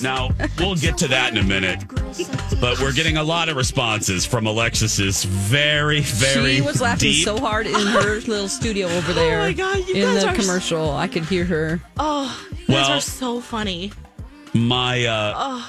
Now, 0.02 0.30
we'll 0.58 0.74
get 0.74 0.98
to 0.98 1.08
that 1.08 1.32
in 1.32 1.38
a 1.38 1.42
minute. 1.44 1.84
But 2.60 2.80
we're 2.80 2.92
getting 2.92 3.16
a 3.16 3.22
lot 3.22 3.48
of 3.48 3.56
responses 3.56 4.26
from 4.26 4.46
Alexis's 4.46 5.24
very, 5.24 6.00
very 6.00 6.56
She 6.56 6.60
was 6.60 6.80
laughing 6.80 7.10
deep. 7.10 7.24
so 7.24 7.38
hard 7.38 7.66
in 7.66 7.74
her 7.74 8.16
little 8.26 8.48
studio 8.48 8.88
over 8.88 9.12
there. 9.12 9.40
Oh 9.40 9.44
my 9.44 9.52
God, 9.52 9.78
you 9.88 9.94
in 9.94 10.02
guys 10.02 10.22
the 10.22 10.28
are- 10.30 10.34
commercial, 10.34 10.90
I 10.90 11.06
could 11.08 11.24
hear 11.24 11.44
her. 11.44 11.80
Oh, 11.98 12.46
you 12.66 12.66
guys 12.74 12.88
are 12.90 13.00
so 13.00 13.40
funny. 13.40 13.92
my 14.54 15.04
uh 15.06 15.62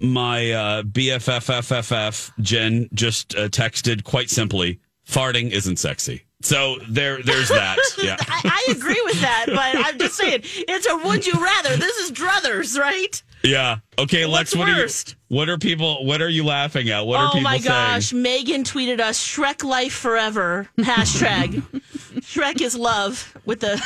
my 0.00 0.50
uh 0.52 0.82
BFFFFF 0.84 2.30
Jen 2.40 2.88
just 2.94 3.34
uh, 3.34 3.48
texted 3.48 4.04
quite 4.04 4.30
simply, 4.30 4.80
farting 5.06 5.50
isn't 5.50 5.78
sexy. 5.78 6.22
So 6.40 6.76
there 6.88 7.20
there's 7.22 7.48
that. 7.48 7.78
Yeah. 8.02 8.16
I, 8.20 8.64
I 8.68 8.72
agree 8.72 9.00
with 9.04 9.20
that, 9.22 9.46
but 9.48 9.58
I'm 9.86 9.98
just 9.98 10.14
saying 10.16 10.40
it's 10.44 10.86
a 10.86 10.96
would 10.96 11.26
you 11.26 11.32
rather. 11.34 11.76
This 11.76 11.96
is 11.96 12.12
druthers, 12.12 12.78
right? 12.78 13.20
Yeah. 13.42 13.78
Okay, 13.98 14.24
Lex, 14.26 14.54
What's 14.54 14.56
what 14.56 14.68
are 14.68 14.82
you, 14.82 14.88
what 15.36 15.48
are 15.48 15.58
people 15.58 16.04
what 16.06 16.22
are 16.22 16.28
you 16.28 16.44
laughing 16.44 16.90
at? 16.90 17.06
What 17.06 17.18
are 17.20 17.26
oh 17.26 17.30
people 17.30 17.42
my 17.42 17.58
saying? 17.58 17.64
gosh, 17.68 18.12
Megan 18.12 18.62
tweeted 18.62 19.00
us 19.00 19.18
Shrek 19.24 19.64
life 19.64 19.92
forever 19.92 20.68
hashtag. 20.78 21.62
Shrek 22.20 22.60
is 22.60 22.76
love 22.76 23.36
with 23.44 23.60
the 23.60 23.80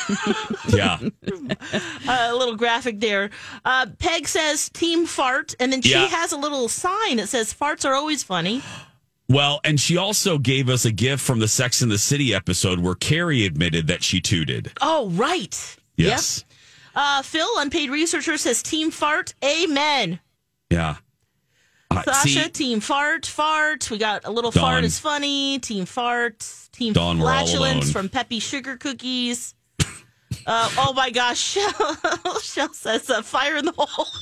Yeah. 0.77 0.99
uh, 2.09 2.37
little 2.37 2.57
graphic 2.57 3.01
there. 3.01 3.31
Uh, 3.65 3.87
Peg 3.99 4.29
says 4.29 4.69
team 4.71 5.07
fart, 5.07 5.55
and 5.61 5.73
then 5.73 5.81
she 5.83 5.93
Yeah. 5.93 6.07
has 6.07 6.33
a 6.33 6.37
little 6.39 6.69
sign 6.69 7.17
that 7.17 7.29
says 7.29 7.53
farts 7.55 7.89
are 7.89 7.95
always 7.95 8.23
funny. 8.23 8.63
Well, 9.29 9.61
and 9.65 9.81
she 9.81 9.97
also 9.97 10.37
gave 10.39 10.69
us 10.69 10.85
a 10.85 10.93
gift 10.93 11.23
from 11.23 11.39
the 11.39 11.49
Sex 11.49 11.81
in 11.81 11.89
the 11.89 11.99
City 11.99 12.35
episode 12.35 12.81
where 12.81 12.95
Carrie 12.95 13.47
admitted 13.47 13.87
that 13.87 14.03
she 14.03 14.21
tooted. 14.21 14.73
Oh 14.81 15.09
right, 15.11 15.77
Yes. 15.97 16.45
Yep. 16.49 16.57
Uh, 16.95 17.23
Phil, 17.23 17.49
unpaid 17.57 17.91
researcher, 17.91 18.37
says 18.37 18.63
team 18.63 18.91
fart. 18.91 19.35
Amen. 19.43 20.21
Yeah. 20.69 20.97
Uh, 21.91 22.03
Sasha, 22.03 22.45
see, 22.45 22.49
team 22.51 22.81
fart, 22.81 23.25
fart. 23.27 23.91
We 23.91 23.99
got 23.99 24.27
a 24.27 24.31
little 24.31 24.51
Dawn. 24.51 24.63
fart 24.63 24.85
is 24.85 24.99
funny. 24.99 25.59
Team 25.59 25.85
fart, 25.87 26.47
team 26.73 26.93
Dawn, 26.93 27.19
flatulence 27.19 27.91
from 27.91 28.09
Peppy 28.09 28.39
Sugar 28.41 28.77
Cookies. 28.77 29.55
Uh, 30.47 30.71
oh 30.79 30.93
my 30.95 31.11
gosh, 31.11 31.39
Shell, 31.53 32.41
Shell 32.41 32.73
says 32.75 33.09
uh, 33.11 33.23
fire 33.23 33.57
in 33.57 33.65
the 33.67 33.73
hole. 33.77 34.07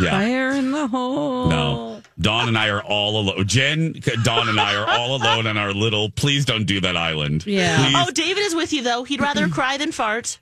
yeah. 0.00 0.10
Fire 0.10 0.50
in 0.50 0.70
the 0.70 0.86
hole. 0.86 1.48
No. 1.48 2.02
Dawn 2.18 2.48
and 2.48 2.58
I 2.58 2.68
are 2.68 2.82
all 2.82 3.20
alone. 3.20 3.46
Jen, 3.46 3.94
Dawn 4.22 4.48
and 4.48 4.60
I 4.60 4.76
are 4.76 4.88
all 4.88 5.16
alone 5.20 5.46
on 5.46 5.56
our 5.56 5.72
little, 5.72 6.10
please 6.10 6.44
don't 6.44 6.64
do 6.64 6.80
that 6.80 6.96
island. 6.96 7.46
Yeah. 7.46 7.76
Please. 7.84 7.94
Oh, 7.96 8.10
David 8.10 8.42
is 8.42 8.54
with 8.54 8.72
you 8.72 8.82
though. 8.82 9.04
He'd 9.04 9.20
rather 9.20 9.48
cry 9.48 9.76
than 9.76 9.92
fart. 9.92 10.38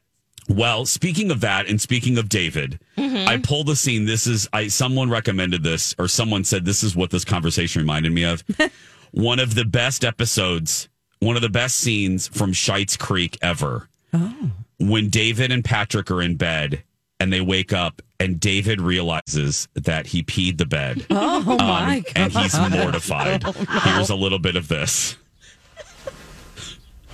Well, 0.49 0.85
speaking 0.85 1.31
of 1.31 1.43
that, 1.43 1.69
and 1.69 1.81
speaking 1.81 2.19
of 2.19 2.29
David, 2.29 2.81
mm-hmm. 2.97 3.29
I 3.29 3.39
pulled 3.39 3.71
a 3.71 3.77
scene. 3.77 4.05
This 4.05 4.27
is 4.27 4.49
I 4.53 4.67
someone 4.67 5.09
recommended 5.09 5.63
this, 5.63 5.95
or 5.97 6.09
someone 6.09 6.43
said 6.43 6.65
this 6.65 6.83
is 6.83 6.97
what 6.97 7.11
this 7.11 7.25
conversation 7.25 7.83
reminded 7.83 8.13
me 8.13 8.25
of. 8.25 8.43
one 9.13 9.39
of 9.39 9.55
the 9.55 9.65
best 9.65 10.05
episodes, 10.05 10.89
one 11.21 11.37
of 11.37 11.43
the 11.43 11.49
best 11.49 11.77
scenes 11.77 12.27
from 12.27 12.53
Schitt's 12.53 12.97
Creek 12.97 13.39
ever. 13.41 13.89
Oh. 14.13 14.51
When 14.81 15.09
David 15.09 15.53
and 15.53 15.65
Patrick 15.65 16.11
are 16.11 16.21
in 16.21 16.35
bed 16.35 16.83
and 17.21 17.33
they 17.33 17.41
wake 17.41 17.73
up 17.73 18.03
and 18.19 18.41
David 18.41 18.81
realizes 18.81 19.69
that 19.75 20.07
he 20.09 20.23
peed 20.23 20.59
the 20.59 20.67
bed. 20.67 21.07
Oh 21.11 21.41
my 21.57 21.97
Um, 21.99 22.03
god. 22.03 22.05
and 22.17 22.33
he's 22.33 22.59
mortified. 22.59 23.43
Here's 23.85 24.11
a 24.11 24.15
little 24.17 24.39
bit 24.39 24.57
of 24.57 24.69
this. 24.69 25.17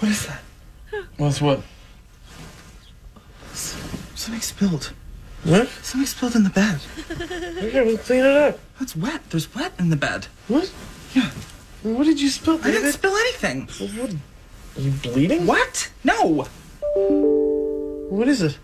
What 0.00 0.10
is 0.12 0.26
that? 0.26 0.42
What's 1.16 1.40
what? 1.40 1.60
Something 3.52 4.40
spilled. 4.40 4.92
What? 5.44 5.68
Something 5.82 6.06
spilled 6.06 6.34
in 6.36 6.44
the 6.44 6.50
bed. 6.50 6.80
Okay, 7.58 7.84
we'll 7.84 7.98
clean 7.98 8.24
it 8.24 8.36
up. 8.36 8.58
It's 8.80 8.96
wet. 8.96 9.22
There's 9.30 9.52
wet 9.54 9.72
in 9.78 9.90
the 9.90 9.96
bed. 9.96 10.26
What? 10.48 10.72
Yeah. 11.14 11.30
What 11.82 12.04
did 12.04 12.20
you 12.20 12.28
spill, 12.28 12.58
I 12.64 12.70
didn't 12.72 12.92
spill 12.92 13.14
anything. 13.14 13.68
What? 13.98 14.10
Are 14.76 14.80
you 14.80 14.90
bleeding? 14.90 15.46
What? 15.46 15.90
No. 16.04 16.46
What 18.10 18.28
is 18.28 18.42
it? 18.42 18.58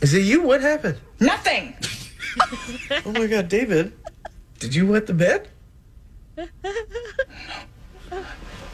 Is 0.00 0.14
it 0.14 0.22
you? 0.22 0.42
What 0.42 0.60
happened? 0.60 0.98
Nothing. 1.18 1.74
Oh 3.04 3.12
my 3.12 3.26
god, 3.26 3.48
David. 3.48 3.92
Did 4.60 4.72
you 4.72 4.86
wet 4.86 5.06
the 5.08 5.14
bed? 5.14 5.48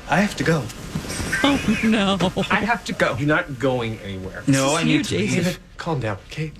I 0.08 0.20
have 0.20 0.36
to 0.36 0.44
go. 0.44 0.62
Oh 1.42 1.78
no. 1.82 2.18
I 2.50 2.60
have 2.60 2.84
to 2.84 2.92
go. 2.92 3.16
You're 3.16 3.26
not 3.28 3.58
going 3.58 3.98
anywhere. 4.00 4.42
No, 4.46 4.74
I 4.74 4.82
you, 4.82 4.98
need 4.98 5.04
to 5.06 5.16
David, 5.16 5.58
calm 5.78 6.00
down, 6.00 6.18
okay? 6.30 6.52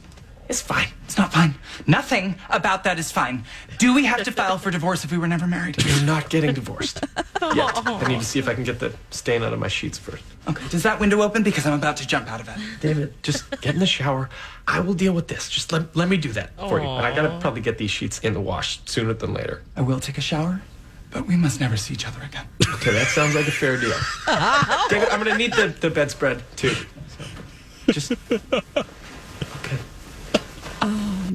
It's 0.49 0.61
fine. 0.61 0.89
It's 1.05 1.19
not 1.19 1.33
fine. 1.33 1.55
Nothing 1.87 2.37
about 2.51 2.85
that 2.85 2.99
is 2.99 3.11
fine. 3.11 3.45
Do 3.79 3.95
we 3.95 4.05
have 4.05 4.23
to 4.25 4.33
file 4.33 4.59
for 4.59 4.71
divorce 4.71 5.05
if 5.05 5.11
we 5.11 5.19
were 5.19 5.27
never 5.27 5.47
married? 5.47 5.83
You're 5.85 6.05
not 6.05 6.31
getting 6.31 6.53
divorced. 6.55 7.05
Yet. 7.55 7.73
I 7.87 8.09
need 8.09 8.21
to 8.21 8.25
see 8.25 8.39
if 8.39 8.49
I 8.49 8.55
can 8.55 8.65
get 8.65 8.79
the 8.79 8.95
stain 9.11 9.43
out 9.43 9.53
of 9.53 9.59
my 9.59 9.69
sheets 9.69 9.99
first. 9.99 10.23
Okay. 10.49 10.67
Does 10.69 10.83
that 10.85 11.01
window 11.01 11.23
open? 11.23 11.43
Because 11.43 11.67
I'm 11.67 11.73
about 11.75 11.97
to 11.99 12.07
jump 12.07 12.31
out 12.31 12.41
of 12.41 12.49
it. 12.49 12.57
David, 12.81 13.15
just 13.23 13.51
get 13.61 13.75
in 13.75 13.81
the 13.81 13.87
shower. 13.87 14.31
I 14.69 14.81
will 14.81 14.95
deal 14.95 15.13
with 15.13 15.29
this. 15.29 15.49
Just 15.49 15.73
let, 15.73 15.95
let 15.97 16.09
me 16.09 16.17
do 16.17 16.33
that 16.33 16.57
for 16.57 16.81
you. 16.81 16.87
And 16.87 17.05
I 17.05 17.15
gotta 17.15 17.39
probably 17.41 17.61
get 17.61 17.79
these 17.79 17.91
sheets 17.91 18.19
in 18.21 18.33
the 18.33 18.41
wash 18.41 18.81
sooner 18.85 19.13
than 19.13 19.35
later. 19.35 19.63
I 19.77 19.81
will 19.83 20.01
take 20.01 20.19
a 20.19 20.21
shower, 20.23 20.63
but 21.11 21.27
we 21.27 21.37
must 21.37 21.61
never 21.61 21.77
see 21.77 21.95
each 21.95 22.07
other 22.07 22.23
again. 22.23 22.47
Okay, 22.77 22.93
that 22.93 23.07
sounds 23.09 23.35
like 23.35 23.49
a 23.49 23.51
fair 23.51 23.77
deal. 23.81 23.97
David, 24.91 25.09
I'm 25.09 25.19
gonna 25.19 25.37
need 25.37 25.53
the, 25.55 25.75
the 25.81 25.91
bedspread 25.91 26.43
too. 26.57 26.71
So, 26.71 27.93
just 27.93 28.13
okay. 28.31 28.83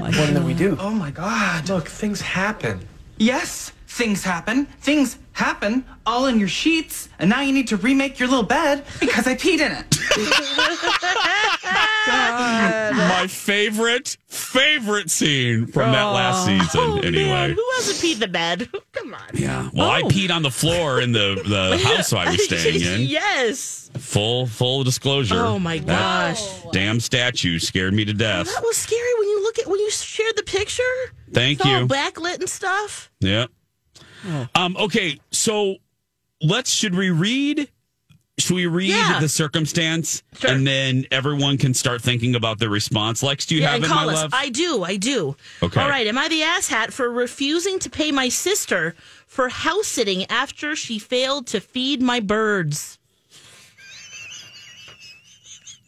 My 0.02 0.10
What 0.18 0.34
do 0.34 0.42
we 0.44 0.54
do? 0.54 0.76
Oh 0.80 0.90
my 0.90 1.12
god. 1.12 1.70
Look, 1.70 1.88
things 1.88 2.22
happen. 2.22 2.88
Yes, 3.18 3.72
things 3.88 4.24
happen. 4.24 4.66
Things 4.82 5.18
happen 5.34 5.86
all 6.06 6.26
in 6.26 6.40
your 6.40 6.48
sheets, 6.48 7.08
and 7.20 7.30
now 7.30 7.42
you 7.42 7.54
need 7.54 7.68
to 7.68 7.78
remake 7.78 8.20
your 8.20 8.28
little 8.28 8.44
bed 8.44 8.84
because 9.00 9.28
I 9.28 9.36
peed 9.36 9.60
in 9.60 9.72
it. 9.72 9.98
My 13.22 13.28
favorite, 13.28 14.18
favorite 14.28 15.12
scene 15.12 15.68
from 15.68 15.92
that 15.92 16.06
last 16.06 16.44
season, 16.48 16.70
Oh 16.82 16.98
anyway. 16.98 17.26
man, 17.26 17.50
who 17.52 17.64
hasn't 17.76 18.00
peed 18.00 18.18
the 18.20 18.28
bed? 18.28 18.68
Come 18.94 19.14
on. 19.14 19.20
Yeah. 19.36 19.70
Well, 19.74 19.92
I 19.92 20.02
peed 20.02 20.32
on 20.32 20.42
the 20.42 20.50
floor 20.50 21.00
in 21.02 21.12
the, 21.12 21.40
the 21.46 21.78
house 21.88 22.14
I 22.14 22.32
was 22.32 22.44
staying 22.46 22.82
in. 22.82 23.02
yes. 23.08 23.92
Full 24.00 24.48
full 24.48 24.84
disclosure. 24.84 25.36
Oh 25.38 25.60
my 25.60 25.78
gosh. 25.78 26.42
damn 26.72 27.00
statue 27.00 27.60
scared 27.60 27.94
me 27.94 28.06
to 28.06 28.14
death. 28.14 28.48
That 28.48 28.64
was 28.64 28.78
scary 28.78 29.14
when 29.20 29.28
you 29.30 29.44
look 29.44 29.60
at 29.60 29.68
when 29.68 29.80
you 29.80 29.92
shared 29.92 30.36
the 30.36 30.44
picture. 30.44 30.82
Thank 31.32 31.60
It's 31.60 31.68
all 31.68 31.82
you. 31.82 31.88
backlit 31.88 32.40
and 32.40 32.50
stuff. 32.50 33.12
Yeah. 33.20 33.46
Um. 34.56 34.76
Okay. 34.78 35.20
So 35.32 35.76
let's. 36.42 36.72
Should 36.72 36.96
we 36.96 37.12
read? 37.12 37.70
Should 38.42 38.56
we 38.56 38.66
read 38.66 38.90
Yeah. 38.90 39.20
the 39.20 39.30
circumstance 39.30 40.24
Sure. 40.40 40.52
and 40.52 40.66
then 40.68 41.06
everyone 41.12 41.58
can 41.58 41.74
start 41.74 42.02
thinking 42.02 42.36
about 42.36 42.60
the 42.60 42.70
response? 42.70 43.24
Lex, 43.24 43.46
do 43.46 43.56
you 43.56 43.62
Yeah, 43.62 43.72
have 43.72 43.84
it, 43.84 43.90
my 43.90 44.06
us. 44.06 44.16
love? 44.16 44.32
I 44.34 44.50
do. 44.50 44.84
I 44.84 44.98
do. 44.98 45.36
Okay. 45.64 45.80
All 45.82 45.88
right. 45.90 46.06
Am 46.08 46.18
I 46.18 46.28
the 46.28 46.42
asshat 46.42 46.92
for 46.92 47.10
refusing 47.10 47.80
to 47.80 47.90
pay 47.90 48.12
my 48.12 48.30
sister 48.30 48.96
for 49.28 49.50
house 49.50 49.88
sitting 49.88 50.26
after 50.30 50.76
she 50.76 51.00
failed 51.00 51.48
to 51.48 51.62
feed 51.62 52.02
my 52.02 52.20
birds? 52.20 52.98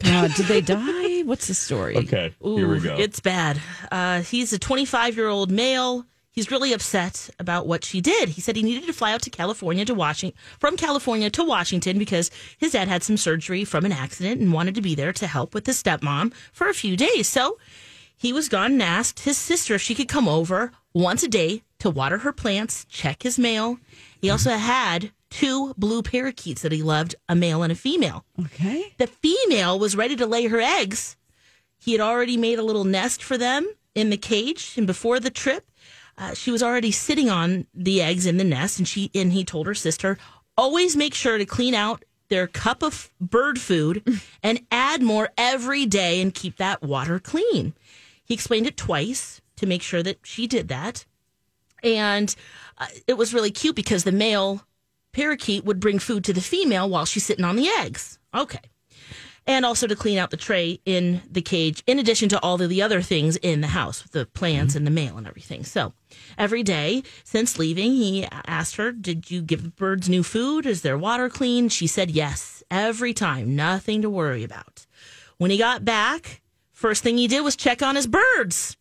God, 0.00 0.32
did 0.36 0.46
they 0.46 0.60
die? 0.60 1.22
What's 1.22 1.48
the 1.48 1.54
story? 1.54 1.96
okay, 1.96 2.32
here 2.40 2.68
we 2.68 2.80
go. 2.80 2.94
It's 2.96 3.18
bad. 3.20 3.60
Uh, 3.90 4.20
he's 4.22 4.52
a 4.52 4.58
25 4.58 5.16
year 5.16 5.28
old 5.28 5.50
male. 5.50 6.04
He's 6.38 6.52
really 6.52 6.72
upset 6.72 7.30
about 7.40 7.66
what 7.66 7.84
she 7.84 8.00
did. 8.00 8.28
He 8.28 8.40
said 8.40 8.54
he 8.54 8.62
needed 8.62 8.86
to 8.86 8.92
fly 8.92 9.12
out 9.12 9.22
to 9.22 9.28
California 9.28 9.84
to 9.84 9.92
Washington 9.92 10.38
from 10.60 10.76
California 10.76 11.30
to 11.30 11.42
Washington 11.42 11.98
because 11.98 12.30
his 12.58 12.70
dad 12.70 12.86
had 12.86 13.02
some 13.02 13.16
surgery 13.16 13.64
from 13.64 13.84
an 13.84 13.90
accident 13.90 14.40
and 14.40 14.52
wanted 14.52 14.76
to 14.76 14.80
be 14.80 14.94
there 14.94 15.12
to 15.14 15.26
help 15.26 15.52
with 15.52 15.66
his 15.66 15.82
stepmom 15.82 16.32
for 16.52 16.68
a 16.68 16.74
few 16.74 16.96
days. 16.96 17.26
So 17.26 17.58
he 18.16 18.32
was 18.32 18.48
gone 18.48 18.74
and 18.74 18.82
asked 18.84 19.18
his 19.18 19.36
sister 19.36 19.74
if 19.74 19.82
she 19.82 19.96
could 19.96 20.06
come 20.06 20.28
over 20.28 20.70
once 20.94 21.24
a 21.24 21.28
day 21.28 21.64
to 21.80 21.90
water 21.90 22.18
her 22.18 22.32
plants, 22.32 22.84
check 22.84 23.24
his 23.24 23.36
mail. 23.36 23.80
He 24.20 24.30
also 24.30 24.52
had 24.52 25.10
two 25.30 25.74
blue 25.76 26.04
parakeets 26.04 26.62
that 26.62 26.70
he 26.70 26.84
loved, 26.84 27.16
a 27.28 27.34
male 27.34 27.64
and 27.64 27.72
a 27.72 27.74
female. 27.74 28.24
Okay. 28.44 28.94
The 28.98 29.08
female 29.08 29.76
was 29.76 29.96
ready 29.96 30.14
to 30.14 30.24
lay 30.24 30.46
her 30.46 30.60
eggs. 30.60 31.16
He 31.80 31.90
had 31.90 32.00
already 32.00 32.36
made 32.36 32.60
a 32.60 32.64
little 32.64 32.84
nest 32.84 33.24
for 33.24 33.36
them 33.36 33.68
in 33.96 34.10
the 34.10 34.16
cage, 34.16 34.74
and 34.76 34.86
before 34.86 35.18
the 35.18 35.30
trip, 35.30 35.67
uh, 36.18 36.34
she 36.34 36.50
was 36.50 36.62
already 36.62 36.90
sitting 36.90 37.30
on 37.30 37.66
the 37.72 38.02
eggs 38.02 38.26
in 38.26 38.36
the 38.36 38.44
nest. 38.44 38.78
And 38.78 38.88
she 38.88 39.10
and 39.14 39.32
he 39.32 39.44
told 39.44 39.66
her 39.66 39.74
sister, 39.74 40.18
always 40.56 40.96
make 40.96 41.14
sure 41.14 41.38
to 41.38 41.46
clean 41.46 41.74
out 41.74 42.04
their 42.28 42.46
cup 42.46 42.82
of 42.82 43.10
bird 43.20 43.60
food 43.60 44.20
and 44.42 44.60
add 44.70 45.02
more 45.02 45.30
every 45.38 45.86
day 45.86 46.20
and 46.20 46.34
keep 46.34 46.56
that 46.56 46.82
water 46.82 47.18
clean. 47.18 47.72
He 48.24 48.34
explained 48.34 48.66
it 48.66 48.76
twice 48.76 49.40
to 49.56 49.66
make 49.66 49.82
sure 49.82 50.02
that 50.02 50.18
she 50.22 50.46
did 50.46 50.68
that, 50.68 51.06
and 51.82 52.34
uh, 52.76 52.86
it 53.06 53.14
was 53.14 53.32
really 53.32 53.50
cute 53.50 53.74
because 53.74 54.04
the 54.04 54.12
male 54.12 54.62
parakeet 55.12 55.64
would 55.64 55.80
bring 55.80 55.98
food 55.98 56.24
to 56.24 56.32
the 56.32 56.40
female 56.40 56.88
while 56.88 57.06
she's 57.06 57.24
sitting 57.24 57.44
on 57.44 57.56
the 57.56 57.68
eggs. 57.68 58.18
Okay. 58.34 58.60
And 59.48 59.64
also 59.64 59.86
to 59.86 59.96
clean 59.96 60.18
out 60.18 60.30
the 60.30 60.36
tray 60.36 60.78
in 60.84 61.22
the 61.30 61.40
cage, 61.40 61.82
in 61.86 61.98
addition 61.98 62.28
to 62.28 62.40
all 62.40 62.60
of 62.60 62.68
the 62.68 62.82
other 62.82 63.00
things 63.00 63.36
in 63.36 63.62
the 63.62 63.68
house, 63.68 64.02
the 64.02 64.26
plants 64.26 64.72
mm-hmm. 64.72 64.78
and 64.78 64.86
the 64.86 64.90
mail 64.90 65.16
and 65.16 65.26
everything. 65.26 65.64
So 65.64 65.94
every 66.36 66.62
day 66.62 67.02
since 67.24 67.58
leaving, 67.58 67.92
he 67.92 68.28
asked 68.30 68.76
her, 68.76 68.92
Did 68.92 69.30
you 69.30 69.40
give 69.40 69.62
the 69.62 69.70
birds 69.70 70.08
new 70.08 70.22
food? 70.22 70.66
Is 70.66 70.82
their 70.82 70.98
water 70.98 71.30
clean? 71.30 71.70
She 71.70 71.86
said 71.86 72.10
yes, 72.10 72.62
every 72.70 73.14
time, 73.14 73.56
nothing 73.56 74.02
to 74.02 74.10
worry 74.10 74.44
about. 74.44 74.86
When 75.38 75.50
he 75.50 75.56
got 75.56 75.84
back, 75.84 76.42
first 76.72 77.02
thing 77.02 77.16
he 77.16 77.26
did 77.26 77.40
was 77.40 77.56
check 77.56 77.82
on 77.82 77.96
his 77.96 78.06
birds. 78.06 78.76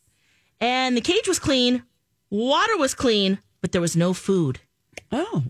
And 0.60 0.98
the 0.98 1.02
cage 1.02 1.28
was 1.28 1.40
clean, 1.40 1.84
water 2.30 2.78
was 2.78 2.94
clean, 2.94 3.40
but 3.62 3.72
there 3.72 3.81
was 3.81 3.96
no 3.96 4.14
food 4.14 4.60
Oh. 5.12 5.44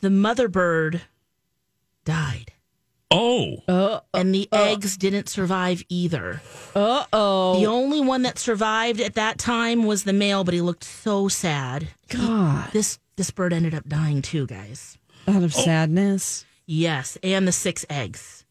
the 0.00 0.10
mother 0.10 0.48
bird 0.48 1.02
died 2.04 2.52
oh, 3.14 4.00
and 4.12 4.34
the 4.34 4.48
eggs 4.52 4.96
didn't 4.96 5.28
survive 5.28 5.82
either. 5.88 6.40
Uh 6.74 7.04
oh. 7.12 7.58
The 7.60 7.66
only 7.66 8.00
one 8.00 8.22
that 8.22 8.38
survived 8.38 9.00
at 9.00 9.14
that 9.14 9.38
time 9.38 9.84
was 9.84 10.04
the 10.04 10.12
male, 10.12 10.44
but 10.44 10.54
he 10.54 10.60
looked 10.60 10.84
so 10.84 11.28
sad. 11.28 11.88
God. 12.08 12.70
This 12.72 12.98
this 13.16 13.30
bird 13.30 13.52
ended 13.52 13.74
up 13.74 13.88
dying 13.88 14.22
too, 14.22 14.46
guys. 14.46 14.98
Out 15.28 15.42
of 15.42 15.54
sadness. 15.54 16.44
Yes, 16.66 17.16
and 17.22 17.46
the 17.46 17.52
six 17.52 17.84
eggs. 17.88 18.44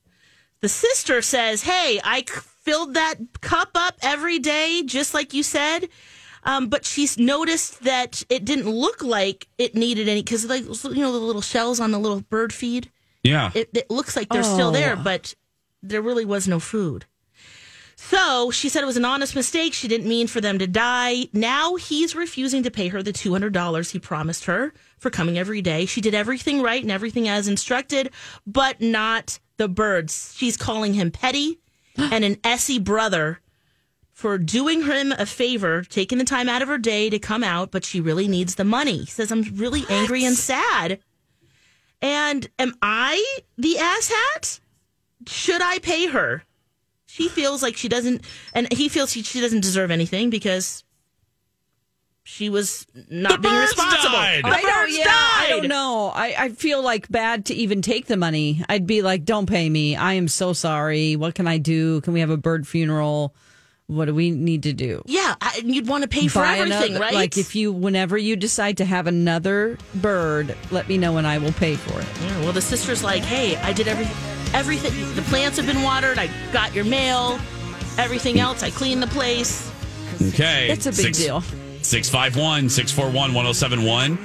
The 0.62 0.70
sister 0.70 1.22
says, 1.22 1.64
"Hey, 1.64 2.00
I 2.04 2.20
c- 2.22 2.40
filled 2.64 2.94
that 2.94 3.16
cup 3.42 3.72
up 3.76 3.98
every 4.02 4.40
day, 4.40 4.84
just 4.86 5.14
like 5.14 5.34
you 5.34 5.44
said." 5.44 5.90
Um, 6.46 6.68
but 6.68 6.86
she's 6.86 7.18
noticed 7.18 7.84
that 7.84 8.24
it 8.30 8.44
didn't 8.46 8.70
look 8.70 9.02
like 9.02 9.48
it 9.58 9.76
needed 9.76 10.08
any 10.10 10.22
because, 10.22 10.46
like, 10.46 10.64
you 10.64 11.02
know, 11.02 11.12
the 11.14 11.20
little 11.20 11.42
shells 11.42 11.80
on 11.80 11.92
the 11.92 12.00
little 12.00 12.22
bird 12.22 12.54
feed. 12.54 12.92
Yeah. 13.24 13.52
it, 13.56 13.70
it 13.74 13.90
looks 13.90 14.16
like 14.16 14.30
they're 14.30 14.44
still 14.44 14.72
there, 14.72 14.96
Oh. 14.98 15.04
but 15.04 15.34
there 15.82 16.02
really 16.02 16.26
was 16.26 16.48
no 16.48 16.60
food. 16.60 17.06
So 17.96 18.52
she 18.52 18.70
said 18.70 18.84
it 18.84 18.88
was 18.88 18.98
an 18.98 19.06
honest 19.06 19.36
mistake. 19.36 19.74
She 19.74 19.88
didn't 19.88 20.08
mean 20.08 20.28
for 20.28 20.42
them 20.42 20.60
to 20.60 20.68
die. 20.68 21.28
Now 21.32 21.76
he's 21.76 22.16
refusing 22.16 22.64
to 22.64 22.72
pay 22.72 22.90
her 22.90 23.02
the 23.04 23.14
$200 23.14 23.92
he 23.92 24.00
promised 24.00 24.46
her 24.46 24.74
for 24.98 25.10
coming 25.10 25.38
every 25.38 25.62
day. 25.62 25.86
She 25.86 26.02
did 26.02 26.14
everything 26.14 26.62
right 26.62 26.82
and 26.82 26.92
everything 26.92 27.28
as 27.30 27.48
instructed, 27.48 28.12
but 28.46 28.82
not 28.82 29.40
the 29.58 29.70
birds. 29.70 30.34
She's 30.36 30.58
calling 30.58 30.94
him 30.96 31.12
petty 31.12 31.60
and 31.98 32.26
an 32.26 32.38
Essie 32.44 32.80
brother 32.80 33.40
for 34.12 34.38
doing 34.38 34.84
him 34.86 35.12
a 35.14 35.26
favor, 35.26 35.84
taking 35.84 36.18
the 36.18 36.24
time 36.26 36.50
out 36.50 36.62
of 36.62 36.68
her 36.68 36.78
day 36.78 37.10
to 37.10 37.20
come 37.20 37.44
out, 37.44 37.72
but 37.72 37.86
she 37.86 38.02
really 38.02 38.28
needs 38.28 38.56
the 38.56 38.64
money. 38.66 39.00
He 39.00 39.06
says, 39.06 39.32
I'm 39.32 39.44
really 39.56 39.84
angry 39.90 40.24
and 40.26 40.36
sad. 40.36 41.00
And 42.04 42.50
am 42.60 42.76
I 42.82 43.40
the 43.58 43.78
asshat? 43.80 44.60
Should 45.26 45.62
I 45.62 45.80
pay 45.80 46.08
her? 46.08 46.44
She 47.06 47.30
feels 47.30 47.64
like 47.64 47.78
she 47.78 47.88
doesn't, 47.88 48.24
and 48.54 48.72
he 48.74 48.90
feels 48.90 49.12
she, 49.12 49.24
she 49.24 49.40
doesn't 49.40 49.62
deserve 49.62 49.90
anything 49.90 50.30
because 50.30 50.84
she 52.24 52.50
was 52.50 52.86
not 53.10 53.42
being 53.42 53.54
birds 53.54 53.72
responsible. 53.72 54.18
died. 54.18 54.44
The 54.44 54.50
I 54.50 54.62
don't, 54.62 54.86
birds 54.86 54.98
yeah, 54.98 55.06
I 55.08 55.46
don't 55.50 55.68
know. 55.68 56.12
I, 56.14 56.36
I 56.38 56.50
feel 56.50 56.82
like 56.82 57.10
bad 57.10 57.46
to 57.46 57.54
even 57.54 57.82
take 57.82 58.08
the 58.08 58.18
money. 58.18 58.66
I'd 58.68 58.88
be 58.88 59.02
like, 59.02 59.24
don't 59.24 59.46
pay 59.46 59.70
me. 59.70 59.96
I 59.96 60.14
am 60.14 60.28
so 60.28 60.52
sorry. 60.52 61.16
What 61.16 61.36
can 61.36 61.48
I 61.48 61.58
do? 61.58 62.02
Can 62.02 62.14
we 62.14 62.20
have 62.20 62.30
a 62.30 62.38
bird 62.38 62.68
funeral? 62.68 63.34
What 63.88 64.06
do 64.06 64.16
we 64.16 64.32
need 64.32 64.64
to 64.64 64.74
do? 64.74 65.02
Yeah, 65.06 65.36
I, 65.42 65.62
you'd 65.64 65.88
want 65.88 66.04
to 66.04 66.08
pay 66.08 66.28
for 66.28 66.40
Buy 66.40 66.58
everything, 66.58 66.92
another- 66.92 67.00
right? 67.00 67.14
Like 67.14 67.38
if 67.38 67.56
you, 67.56 67.72
whenever 67.72 68.18
you 68.18 68.36
decide 68.36 68.78
to 68.78 68.86
have 68.86 69.08
another 69.08 69.78
bird, 69.96 70.56
let 70.72 70.88
me 70.88 70.98
know 70.98 71.18
and 71.18 71.28
I 71.28 71.38
will 71.38 71.52
pay 71.52 71.76
for 71.76 72.00
it. 72.00 72.08
Yeah, 72.22 72.40
well, 72.42 72.54
the 72.54 72.62
sister's 72.62 73.04
like, 73.04 73.24
hey, 73.24 73.58
I 73.58 73.74
did 73.74 73.88
everything. 73.88 74.16
Everything. 74.54 75.16
The 75.16 75.22
plants 75.24 75.58
have 75.58 75.66
been 75.66 75.82
watered. 75.82 76.18
I 76.18 76.30
got 76.52 76.74
your 76.74 76.86
mail. 76.86 77.40
Everything 77.98 78.40
else, 78.40 78.64
I 78.64 78.70
cleaned 78.70 79.04
the 79.04 79.08
place. 79.08 79.70
Okay. 80.30 80.70
It's 80.72 80.86
a 80.86 80.92
big 80.92 81.14
deal. 81.14 81.42
651 81.82 82.70
641 82.70 83.34
1071. 83.34 84.18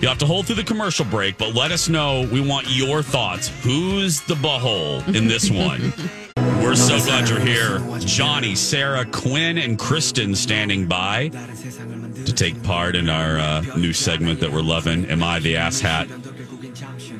You'll 0.00 0.10
have 0.10 0.18
to 0.18 0.26
hold 0.26 0.46
through 0.46 0.56
the 0.56 0.64
commercial 0.64 1.04
break, 1.04 1.38
but 1.38 1.54
let 1.54 1.70
us 1.70 1.88
know. 1.88 2.28
We 2.32 2.40
want 2.46 2.66
your 2.68 3.02
thoughts. 3.02 3.48
Who's 3.62 4.20
the 4.22 4.34
butthole 4.34 5.06
in 5.14 5.28
this 5.28 5.50
one? 5.50 5.92
We're 6.64 6.76
so 6.76 6.98
glad 7.04 7.28
you're 7.28 7.38
here. 7.40 7.78
Johnny, 7.98 8.54
Sarah, 8.54 9.04
Quinn, 9.04 9.58
and 9.58 9.78
Kristen 9.78 10.34
standing 10.34 10.86
by 10.86 11.28
to 11.28 12.32
take 12.32 12.60
part 12.62 12.96
in 12.96 13.10
our 13.10 13.38
uh, 13.38 13.60
new 13.76 13.92
segment 13.92 14.40
that 14.40 14.50
we're 14.50 14.62
loving. 14.62 15.04
Am 15.04 15.22
I 15.22 15.40
the 15.40 15.58
ass 15.58 15.80
hat? 15.80 16.08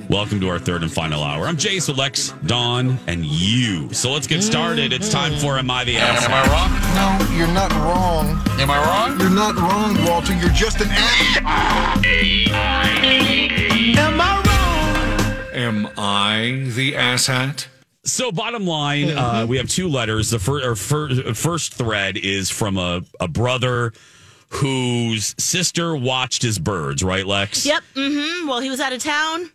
Welcome 0.09 0.41
to 0.41 0.49
our 0.49 0.59
third 0.59 0.83
and 0.83 0.91
final 0.91 1.23
hour. 1.23 1.45
I'm 1.45 1.59
Jay, 1.59 1.79
so 1.79 1.93
Lex, 1.93 2.33
Dawn, 2.47 2.99
and 3.07 3.23
you. 3.27 3.93
So 3.93 4.11
let's 4.11 4.27
get 4.27 4.43
started. 4.43 4.95
It's 4.95 5.11
time 5.11 5.37
for 5.37 5.59
Am 5.59 5.71
I 5.71 5.85
the 5.85 5.99
ass 5.99 6.25
Am? 6.25 6.33
I 6.33 6.43
wrong? 6.49 7.29
No, 7.29 7.37
you're 7.37 7.47
not 7.47 7.71
wrong. 7.73 8.41
Am 8.59 8.71
I 8.71 8.79
wrong? 8.79 9.21
You're 9.21 9.29
not 9.29 9.57
wrong, 9.57 10.03
Walter. 10.07 10.33
You're 10.33 10.49
just 10.51 10.81
an 10.81 10.89
ass. 10.91 11.37
Am 15.53 15.87
I 15.99 16.71
the 16.75 16.93
asshat? 16.95 17.67
So, 18.05 18.31
bottom 18.31 18.67
line, 18.67 19.11
uh, 19.11 19.47
we 19.49 19.57
have 19.57 19.69
two 19.69 19.89
letters. 19.89 20.31
The 20.31 20.39
fir- 20.39 20.71
or 20.73 20.77
fir- 20.77 21.33
first 21.35 21.75
thread 21.75 22.17
is 22.19 22.51
from 22.51 22.77
a, 22.77 23.03
a 23.19 23.29
brother 23.29 23.93
whose 24.51 25.35
sister 25.39 25.97
watched 25.97 26.43
his 26.43 26.59
birds, 26.59 27.03
right, 27.03 27.27
Lex? 27.27 27.65
Yep. 27.67 27.83
Mm-hmm. 27.95 28.49
Well, 28.49 28.61
he 28.61 28.71
was 28.71 28.81
out 28.81 28.93
of 28.93 29.03
town. 29.03 29.51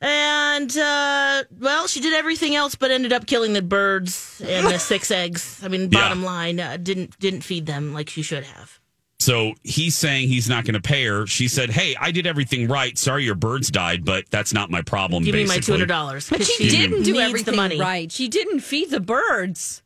And 0.00 0.76
uh, 0.76 1.44
well, 1.58 1.86
she 1.86 2.00
did 2.00 2.12
everything 2.12 2.54
else, 2.54 2.74
but 2.74 2.90
ended 2.90 3.12
up 3.12 3.26
killing 3.26 3.54
the 3.54 3.62
birds 3.62 4.42
and 4.46 4.66
the 4.66 4.78
six 4.78 5.10
eggs. 5.10 5.60
I 5.64 5.68
mean, 5.68 5.88
bottom 5.88 6.22
line, 6.22 6.60
uh, 6.60 6.76
didn't 6.76 7.18
didn't 7.18 7.40
feed 7.40 7.64
them 7.66 7.94
like 7.94 8.10
she 8.10 8.22
should 8.22 8.44
have. 8.44 8.78
So 9.18 9.54
he's 9.62 9.96
saying 9.96 10.28
he's 10.28 10.48
not 10.48 10.64
going 10.64 10.74
to 10.74 10.80
pay 10.80 11.04
her. 11.06 11.26
She 11.26 11.48
said, 11.48 11.70
"Hey, 11.70 11.96
I 11.98 12.10
did 12.10 12.26
everything 12.26 12.68
right. 12.68 12.96
Sorry, 12.98 13.24
your 13.24 13.34
birds 13.34 13.70
died, 13.70 14.04
but 14.04 14.24
that's 14.30 14.52
not 14.52 14.70
my 14.70 14.82
problem." 14.82 15.24
Give 15.24 15.34
me 15.34 15.44
my 15.44 15.54
two 15.54 15.58
basically. 15.58 15.72
hundred 15.74 15.88
dollars. 15.88 16.28
But 16.28 16.44
she 16.44 16.68
didn't 16.68 17.02
do 17.02 17.18
everything 17.18 17.52
the 17.52 17.56
money. 17.56 17.80
right. 17.80 18.12
She 18.12 18.28
didn't 18.28 18.60
feed 18.60 18.90
the 18.90 19.00
birds. 19.00 19.82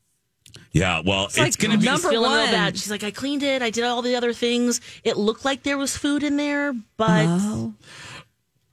Yeah, 0.72 1.02
well, 1.04 1.26
it's, 1.26 1.38
like 1.38 1.56
going 1.58 1.72
to 1.72 1.78
be. 1.78 1.84
number 1.84 2.02
She's 2.02 2.10
feeling 2.10 2.30
real 2.30 2.40
one. 2.42 2.50
bad. 2.50 2.76
She's 2.76 2.90
like, 2.90 3.02
I 3.04 3.10
cleaned 3.12 3.42
it. 3.42 3.60
I 3.62 3.70
did 3.70 3.84
all 3.84 4.02
the 4.02 4.14
other 4.16 4.32
things. 4.32 4.80
It 5.04 5.16
looked 5.16 5.44
like 5.44 5.62
there 5.62 5.78
was 5.78 5.96
food 5.96 6.22
in 6.22 6.36
there, 6.36 6.72
but 6.96 7.26
Oh. 7.28 7.74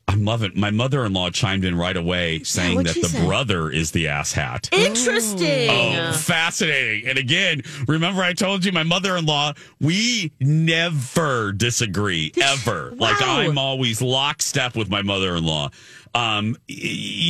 I'm 0.09 0.23
loving. 0.23 0.53
My 0.55 0.71
mother-in-law 0.71 1.31
chimed 1.31 1.65
in 1.65 1.75
right 1.75 1.95
away 1.97 2.41
saying 2.43 2.77
what'd 2.77 2.95
that 2.95 3.01
the 3.01 3.09
say? 3.09 3.25
brother 3.25 3.69
is 3.69 3.91
the 3.91 4.07
ass 4.07 4.31
hat. 4.31 4.69
Interesting. 4.71 5.69
Oh, 5.69 6.13
fascinating. 6.13 7.09
And 7.09 7.17
again, 7.17 7.61
remember 7.87 8.21
I 8.21 8.33
told 8.33 8.63
you 8.63 8.71
my 8.71 8.83
mother-in-law, 8.83 9.53
we 9.81 10.31
never 10.39 11.51
disagree 11.51 12.31
ever. 12.41 12.93
Like 12.95 13.21
I'm 13.21 13.57
always 13.57 14.01
lockstep 14.01 14.75
with 14.75 14.89
my 14.89 15.01
mother-in-law. 15.01 15.71
Um 16.17 16.55
e- 16.67 16.73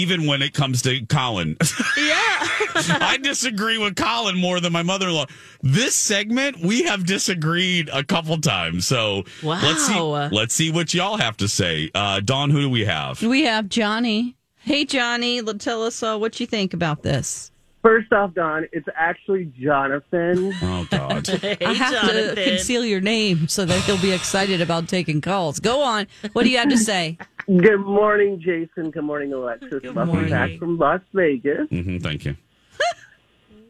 even 0.01 0.25
when 0.27 0.41
it 0.41 0.53
comes 0.53 0.82
to 0.84 1.06
Colin. 1.08 1.58
Yeah. 1.98 2.48
I 3.01 3.17
disagree 3.22 3.77
with 3.77 3.96
Colin 3.96 4.38
more 4.38 4.60
than 4.60 4.72
my 4.72 4.84
mother-in-law. 4.84 5.25
This 5.62 5.96
segment 5.96 6.60
we 6.60 6.84
have 6.84 7.06
disagreed 7.06 7.89
a 7.91 8.03
couple 8.03 8.38
times. 8.39 8.86
So 8.88 9.24
let's 9.44 9.86
see 9.88 10.00
let's 10.00 10.53
see 10.53 10.72
what 10.72 10.94
y'all 10.94 11.17
have 11.17 11.38
to 11.38 11.48
say. 11.48 11.89
Uh 11.96 12.20
Dawn, 12.20 12.50
who 12.50 12.62
do 12.62 12.70
we 12.70 12.86
have? 12.86 13.22
We 13.22 13.44
have 13.44 13.67
Johnny. 13.70 14.36
Hey, 14.60 14.86
Johnny, 14.86 15.41
let- 15.41 15.60
tell 15.60 15.84
us 15.84 16.03
uh, 16.03 16.17
what 16.17 16.39
you 16.39 16.46
think 16.46 16.74
about 16.74 17.01
this. 17.01 17.51
First 17.84 18.12
off, 18.12 18.34
Don, 18.34 18.66
it's 18.74 18.88
actually 18.96 19.46
Jonathan. 19.62 20.54
Oh 20.62 20.88
God. 20.90 21.28
Hey, 21.42 21.58
I 21.66 21.74
have 21.74 21.94
Jonathan. 21.94 22.36
to 22.36 22.44
conceal 22.44 22.84
your 22.84 23.00
name 23.02 23.48
so 23.48 23.64
that 23.66 23.80
he'll 23.84 24.02
be 24.02 24.12
excited 24.12 24.62
about 24.62 24.88
taking 24.88 25.22
calls. 25.22 25.60
Go 25.60 25.82
on. 25.82 26.08
What 26.34 26.44
do 26.44 26.50
you 26.50 26.58
have 26.58 26.70
to 26.70 26.78
say? 26.78 27.18
Good 27.46 27.78
morning, 27.80 28.42
Jason. 28.44 28.92
Good 28.92 29.04
morning, 29.04 29.32
Alexis. 29.32 29.70
Good 29.82 29.96
Welcome 29.96 30.14
morning. 30.16 30.32
back 30.32 30.58
from 30.60 30.78
Las 30.78 31.02
Vegas. 31.14 31.70
hmm 31.70 31.98
thank 32.00 32.26
you. 32.26 32.36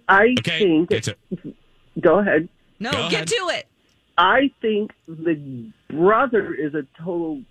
I 0.10 0.36
Okay. 0.40 0.60
think. 0.60 0.90
Get 0.90 1.04
to, 1.04 1.16
Go 2.00 2.20
ahead. 2.20 2.48
No, 2.80 2.92
Go 2.92 3.10
get 3.10 3.14
ahead. 3.14 3.28
to 3.28 3.36
it. 3.54 3.68
I 4.18 4.50
think 4.62 4.92
the 5.08 5.70
brother 5.90 6.54
is 6.56 6.74
a 6.74 6.84
total 7.04 7.42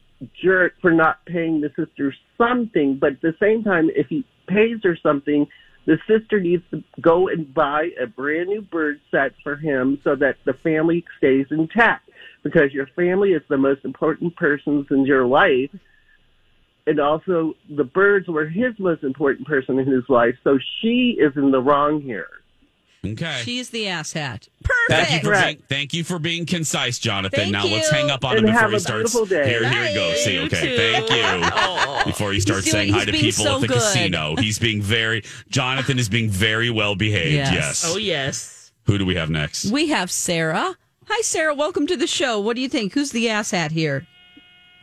jerk 0.42 0.72
for 0.80 0.90
not 0.90 1.24
paying 1.26 1.60
the 1.60 1.68
sister 1.76 2.14
something, 2.38 2.96
but 3.00 3.12
at 3.12 3.20
the 3.20 3.34
same 3.40 3.62
time, 3.62 3.90
if 3.94 4.06
he 4.08 4.24
pays 4.48 4.78
her 4.82 4.96
something, 5.02 5.46
the 5.86 5.98
sister 6.08 6.40
needs 6.40 6.64
to 6.72 6.82
go 7.00 7.28
and 7.28 7.52
buy 7.54 7.90
a 8.02 8.06
brand 8.06 8.48
new 8.48 8.60
bird 8.60 9.00
set 9.10 9.32
for 9.42 9.56
him 9.56 10.00
so 10.02 10.16
that 10.16 10.36
the 10.44 10.52
family 10.52 11.04
stays 11.18 11.46
intact. 11.50 12.10
Because 12.42 12.72
your 12.72 12.86
family 12.94 13.30
is 13.30 13.42
the 13.48 13.56
most 13.56 13.84
important 13.84 14.36
persons 14.36 14.86
in 14.90 15.04
your 15.04 15.26
life. 15.26 15.70
And 16.86 17.00
also, 17.00 17.54
the 17.68 17.84
birds 17.84 18.28
were 18.28 18.46
his 18.46 18.72
most 18.78 19.02
important 19.02 19.46
person 19.46 19.78
in 19.78 19.86
his 19.86 20.04
life. 20.08 20.34
So 20.44 20.58
she 20.80 21.16
is 21.18 21.32
in 21.36 21.50
the 21.50 21.60
wrong 21.60 22.00
here. 22.00 22.28
Okay. 23.04 23.40
She's 23.44 23.70
the 23.70 23.88
ass 23.88 24.12
hat. 24.12 24.48
Thank 24.88 25.10
you 25.12 25.20
for 25.20 25.32
being, 25.40 25.62
thank 25.68 25.94
you 25.94 26.04
for 26.04 26.18
being 26.18 26.46
concise, 26.46 26.98
Jonathan. 26.98 27.38
Thank 27.40 27.52
now 27.52 27.64
let's 27.66 27.90
hang 27.90 28.10
up 28.10 28.24
on 28.24 28.38
And 28.38 28.48
him 28.48 28.54
before 28.54 28.70
he 28.70 28.78
starts. 28.78 29.12
beautiful 29.14 29.26
day. 29.26 29.48
Here, 29.48 29.68
here 29.68 29.88
he 29.88 29.94
goes. 29.94 30.24
See, 30.24 30.38
okay, 30.40 30.60
too. 30.60 30.76
thank 30.76 31.10
you. 31.10 32.06
Before 32.12 32.32
he 32.32 32.38
starts 32.38 32.64
He's 32.64 32.72
saying 32.72 32.92
hi 32.92 33.04
to 33.04 33.10
people 33.12 33.44
so 33.44 33.54
at 33.56 33.60
the 33.62 33.66
good. 33.66 33.74
casino, 33.78 34.36
he's 34.36 34.58
being 34.60 34.80
very. 34.80 35.24
Jonathan 35.48 35.98
is 35.98 36.08
being 36.08 36.30
very 36.30 36.70
well 36.70 36.94
behaved. 36.94 37.32
Yes. 37.34 37.52
Yes. 37.52 37.84
Oh, 37.86 37.96
yes. 37.98 38.72
Who 38.84 38.96
do 38.98 39.04
we 39.04 39.16
have 39.16 39.28
next? 39.28 39.66
We 39.72 39.88
have 39.88 40.10
Sarah. 40.10 40.76
Hi, 41.08 41.20
Sarah. 41.22 41.54
Welcome 41.54 41.86
to 41.88 41.96
the 41.96 42.06
show. 42.06 42.38
What 42.38 42.54
do 42.54 42.62
you 42.62 42.68
think? 42.68 42.92
Who's 42.92 43.10
the 43.10 43.28
ass 43.28 43.50
hat 43.50 43.72
here? 43.72 44.06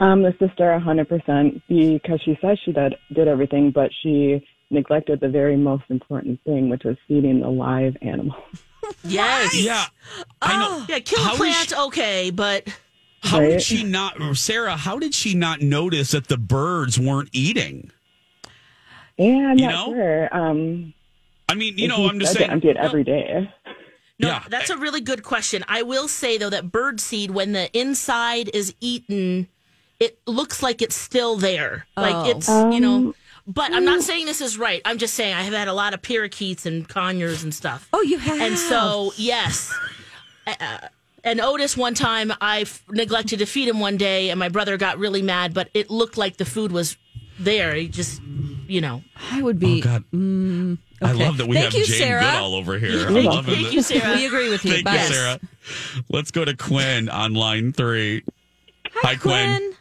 Um, 0.02 0.22
the 0.24 0.32
sister, 0.40 0.78
100%, 0.86 1.62
because 1.70 2.22
she 2.26 2.38
says 2.42 2.60
she 2.66 2.74
did, 2.74 2.96
did 3.14 3.28
everything, 3.30 3.72
but 3.72 3.90
she 4.02 4.46
neglected 4.74 5.20
the 5.22 5.30
very 5.30 5.56
most 5.56 5.84
important 5.90 6.42
thing, 6.44 6.70
which 6.70 6.84
was 6.84 6.98
feeding 7.08 7.40
the 7.42 7.50
live 7.50 7.96
animal. 8.02 8.36
Yes. 9.06 9.56
Yeah, 9.56 9.86
I 10.42 10.60
know. 10.60 10.86
Yeah, 10.90 11.00
kill 11.00 11.24
How 11.24 11.34
a 11.34 11.38
plant, 11.38 11.70
she- 11.70 11.76
okay, 11.76 12.32
but 12.32 12.68
How 13.22 13.40
did 13.40 13.62
she 13.62 13.82
not, 13.84 14.18
Sarah? 14.36 14.76
How 14.76 15.00
did 15.00 15.16
she 15.16 15.34
not 15.34 15.62
notice 15.62 16.12
that 16.12 16.28
the 16.28 16.38
birds 16.38 17.00
weren't 17.00 17.30
eating? 17.32 17.92
Yeah, 19.18 19.48
I'm 19.52 19.58
You 19.58 19.68
not 19.68 19.88
know? 19.88 19.94
sure. 19.94 20.36
Um, 20.38 20.94
I 21.48 21.56
mean, 21.56 21.78
you 21.78 21.88
know, 21.88 22.08
I'm 22.10 22.20
just 22.20 22.34
saying. 22.34 22.48
to 22.48 22.52
empty 22.54 22.70
it 22.70 22.78
every 22.78 23.04
day. 23.06 23.50
no, 24.20 24.28
Yeah. 24.28 24.44
that's 24.50 24.70
a 24.70 24.78
really 24.78 25.02
good 25.02 25.24
question. 25.24 25.64
I 25.70 25.82
will 25.84 26.10
say 26.10 26.38
though 26.38 26.50
that 26.50 26.72
bird 26.72 27.00
seed, 27.00 27.32
when 27.32 27.54
the 27.54 27.76
inside 27.78 28.50
is 28.54 28.74
eaten, 28.82 29.48
it 30.00 30.20
looks 30.28 30.62
like 30.62 30.82
it's 30.82 30.96
still 30.96 31.38
there. 31.38 31.86
Oh. 31.96 32.02
Like 32.02 32.36
it's 32.36 32.50
you 32.50 32.80
know. 32.82 33.14
But 33.46 33.74
I'm 33.74 33.84
not 33.84 34.02
saying 34.02 34.26
this 34.26 34.40
is 34.40 34.58
right. 34.58 34.82
I'm 34.86 34.98
just 34.98 35.16
saying 35.16 35.34
I 35.34 35.42
have 35.42 35.54
had 35.54 35.68
a 35.68 35.74
lot 35.74 35.94
of 35.94 36.02
parakeets 36.02 36.66
and 36.66 36.88
conures 36.88 37.44
and 37.44 37.54
stuff. 37.54 37.90
Oh, 37.92 38.02
you 38.02 38.18
have. 38.18 38.40
And 38.40 38.58
so, 38.58 39.12
yes. 39.18 39.74
Uh, 40.48 40.78
and 41.26 41.42
Otis, 41.42 41.76
one 41.76 41.94
time, 41.94 42.34
I 42.40 42.62
f- 42.62 42.84
neglected 42.90 43.40
to 43.40 43.46
feed 43.46 43.68
him 43.68 43.80
one 43.80 43.98
day, 43.98 44.30
and 44.30 44.40
my 44.40 44.50
brother 44.50 44.78
got 44.78 44.98
really 44.98 45.22
mad, 45.22 45.54
but 45.54 45.70
it 45.74 45.90
looked 45.90 46.18
like 46.18 46.38
the 46.38 46.46
food 46.46 46.72
was 46.72 46.96
there. 47.38 47.76
He 47.76 47.90
just, 47.90 48.22
you 48.68 48.80
know. 48.80 49.04
I 49.32 49.42
would 49.42 49.60
be. 49.60 49.82
Oh 49.82 49.84
God. 49.84 50.04
I 50.14 51.12
okay. 51.12 51.26
love 51.26 51.38
that 51.38 51.48
we 51.48 51.56
Thank 51.56 51.66
have 51.66 51.74
you, 51.74 51.86
Jane 51.86 51.98
Sarah. 51.98 52.22
Goodall 52.22 52.56
over 52.56 52.78
here. 52.80 53.08
Thank, 53.08 53.18
I'm 53.18 53.26
loving 53.26 53.56
thank 53.56 53.66
this. 53.68 53.74
you, 53.74 53.82
Sarah. 53.82 54.16
We 54.16 54.26
agree 54.26 54.50
with 54.50 54.64
you. 54.64 54.72
Thank 54.72 54.86
Bye. 54.86 54.94
you, 54.94 55.14
Sarah. 55.14 55.40
Let's 56.10 56.32
go 56.32 56.46
to 56.46 56.56
Quinn 56.56 57.10
on 57.10 57.34
line 57.34 57.74
three. 57.74 58.24
Hi, 58.96 59.16
Quinn. 59.16 59.74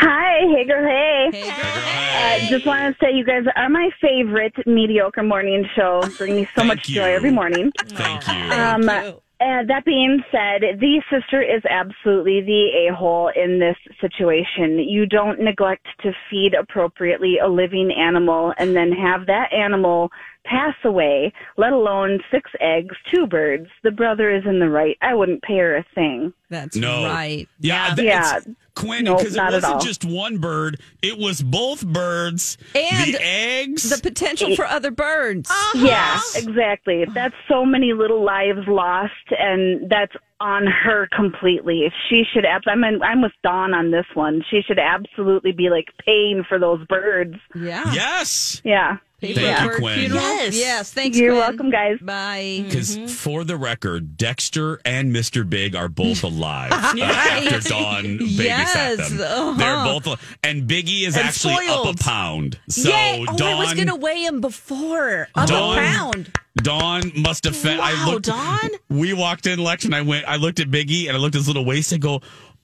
Hi, 0.00 0.46
hey 0.56 0.64
girl, 0.66 0.88
hey. 0.88 1.28
Hey, 1.30 1.50
girl. 1.50 1.90
Uh, 2.10 2.50
just 2.50 2.66
want 2.66 2.96
to 2.96 3.04
say 3.04 3.12
you 3.14 3.24
guys 3.24 3.44
are 3.54 3.68
my 3.68 3.90
favorite 4.00 4.54
mediocre 4.66 5.22
morning 5.22 5.64
show. 5.76 6.10
Bring 6.16 6.36
me 6.36 6.48
so 6.56 6.64
much 6.64 6.88
you. 6.88 6.94
joy 6.94 7.14
every 7.14 7.30
morning. 7.30 7.70
Thank 7.96 8.26
you. 8.26 8.50
Um, 8.50 8.88
and 9.40 9.70
that 9.70 9.84
being 9.86 10.22
said, 10.30 10.80
the 10.80 11.02
sister 11.10 11.42
is 11.42 11.62
absolutely 11.68 12.42
the 12.42 12.88
a 12.88 12.94
hole 12.94 13.30
in 13.34 13.58
this 13.58 13.76
situation. 14.00 14.78
You 14.78 15.06
don't 15.06 15.40
neglect 15.40 15.86
to 16.02 16.12
feed 16.30 16.52
appropriately 16.54 17.38
a 17.38 17.48
living 17.48 17.90
animal 17.90 18.52
and 18.58 18.76
then 18.76 18.92
have 18.92 19.26
that 19.26 19.52
animal 19.52 20.10
pass 20.44 20.74
away, 20.84 21.32
let 21.56 21.72
alone 21.72 22.20
six 22.30 22.50
eggs, 22.60 22.94
two 23.10 23.26
birds. 23.26 23.66
The 23.82 23.90
brother 23.90 24.34
is 24.34 24.44
in 24.46 24.60
the 24.60 24.68
right. 24.68 24.96
I 25.00 25.14
wouldn't 25.14 25.42
pay 25.42 25.58
her 25.58 25.76
a 25.76 25.84
thing. 25.94 26.32
That's 26.48 26.76
no. 26.76 27.04
right. 27.04 27.48
Yeah. 27.60 27.94
th- 27.94 28.06
Yeah. 28.06 28.40
It's- 28.76 28.84
Quinn, 28.86 29.04
because 29.04 29.34
not 29.36 29.52
it 29.52 29.56
wasn't 29.56 29.82
just 29.82 30.04
one 30.04 30.38
bird, 30.38 30.80
it 31.02 31.18
was 31.18 31.42
both 31.42 31.84
birds. 31.86 32.56
And 32.74 33.14
the 33.14 33.22
eggs. 33.22 33.90
The 33.90 34.00
potential 34.02 34.54
for 34.56 34.64
other 34.66 34.90
birds. 34.90 35.50
Uh-huh. 35.50 35.78
Yeah, 35.86 36.20
exactly. 36.36 37.04
That's 37.12 37.34
so 37.48 37.64
many 37.64 37.92
little 37.92 38.24
lives 38.24 38.66
lost, 38.68 39.12
and 39.38 39.90
that's 39.90 40.12
on 40.40 40.66
her 40.66 41.08
completely. 41.14 41.92
She 42.08 42.22
should. 42.32 42.44
Ab- 42.46 42.62
I'm 42.66 42.82
in, 42.84 43.02
I'm 43.02 43.20
with 43.22 43.32
Dawn 43.42 43.74
on 43.74 43.90
this 43.90 44.06
one. 44.14 44.42
She 44.50 44.62
should 44.66 44.78
absolutely 44.78 45.52
be 45.52 45.68
like 45.68 45.86
paying 46.06 46.44
for 46.48 46.58
those 46.58 46.86
birds. 46.86 47.34
Yeah. 47.54 47.92
yes. 47.92 48.62
Yeah. 48.64 48.96
Pay 49.20 49.34
Thank 49.34 49.58
for 49.58 49.72
you, 49.72 49.78
Quinn. 49.78 49.98
funeral. 50.00 50.20
Yes. 50.22 50.56
Yes. 50.56 50.92
Thanks, 50.92 51.18
You're 51.18 51.32
Quinn. 51.32 51.40
welcome, 51.40 51.70
guys. 51.70 51.98
Bye. 52.00 52.62
Because 52.64 52.96
for 53.22 53.44
the 53.44 53.56
record, 53.56 54.16
Dexter 54.16 54.80
and 54.84 55.14
Mr. 55.14 55.48
Big 55.48 55.74
are 55.76 55.88
both 55.88 56.22
alive 56.24 56.72
after 56.72 57.60
Dawn 57.68 58.04
babysat 58.18 58.28
Yes, 58.44 59.10
them. 59.10 59.20
uh-huh. 59.20 59.54
They're 59.58 59.84
both, 59.84 60.06
al- 60.06 60.18
and 60.42 60.68
Biggie 60.68 61.06
is 61.06 61.16
And 61.16 61.26
actually 61.26 61.68
up 61.68 61.86
a 61.86 62.02
pound. 62.02 62.58
So 62.68 62.88
Yay. 62.90 63.26
Oh, 63.28 63.36
Dawn, 63.36 63.52
I 63.54 63.58
was 63.58 63.74
going 63.74 63.88
to 63.88 63.96
weigh 63.96 64.24
him 64.24 64.40
before. 64.40 65.28
Up 65.34 65.48
Dawn- 65.48 65.78
a 65.78 65.80
pound. 65.80 66.32
Dawn 66.56 67.12
must 67.16 67.44
have 67.44 67.56
fed. 67.56 67.78
I 67.78 67.92
Wow, 67.94 68.10
looked. 68.12 68.26
Dawn? 68.26 68.70
We 68.88 69.12
walked 69.12 69.46
in, 69.46 69.60
Lex, 69.62 69.84
and 69.84 69.94
I 69.94 70.02
went. 70.02 70.26
I 70.26 70.36
looked 70.36 70.58
at 70.60 70.68
Biggie 70.68 71.06
and 71.06 71.16
I 71.16 71.20
looked 71.20 71.34
at 71.36 71.38
his 71.38 71.46
little 71.46 71.64
waist. 71.64 71.92
and 71.92 72.02
go. 72.02 72.20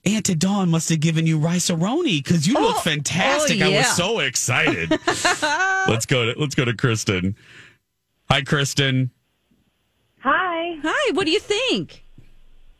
Aunt 0.07 0.39
Dawn 0.39 0.69
must 0.69 0.89
have 0.89 1.01
given 1.01 1.27
you 1.27 1.37
rice 1.37 1.69
roni 1.69 2.23
because 2.23 2.47
you 2.47 2.53
look 2.53 2.77
fantastic. 2.77 3.61
oh, 3.61 3.65
I 3.65 3.77
was 3.77 3.95
so 3.95 4.19
excited. 4.19 4.89
let's 5.87 6.05
go 6.05 6.31
to 6.31 6.39
let's 6.39 6.55
go 6.55 6.63
to 6.63 6.73
Kristen. 6.73 7.35
Hi, 8.31 8.41
Kristen. 8.41 9.11
Hi. 10.19 10.79
Hi. 10.81 11.11
What 11.13 11.25
do 11.25 11.31
you 11.31 11.39
think? 11.39 12.03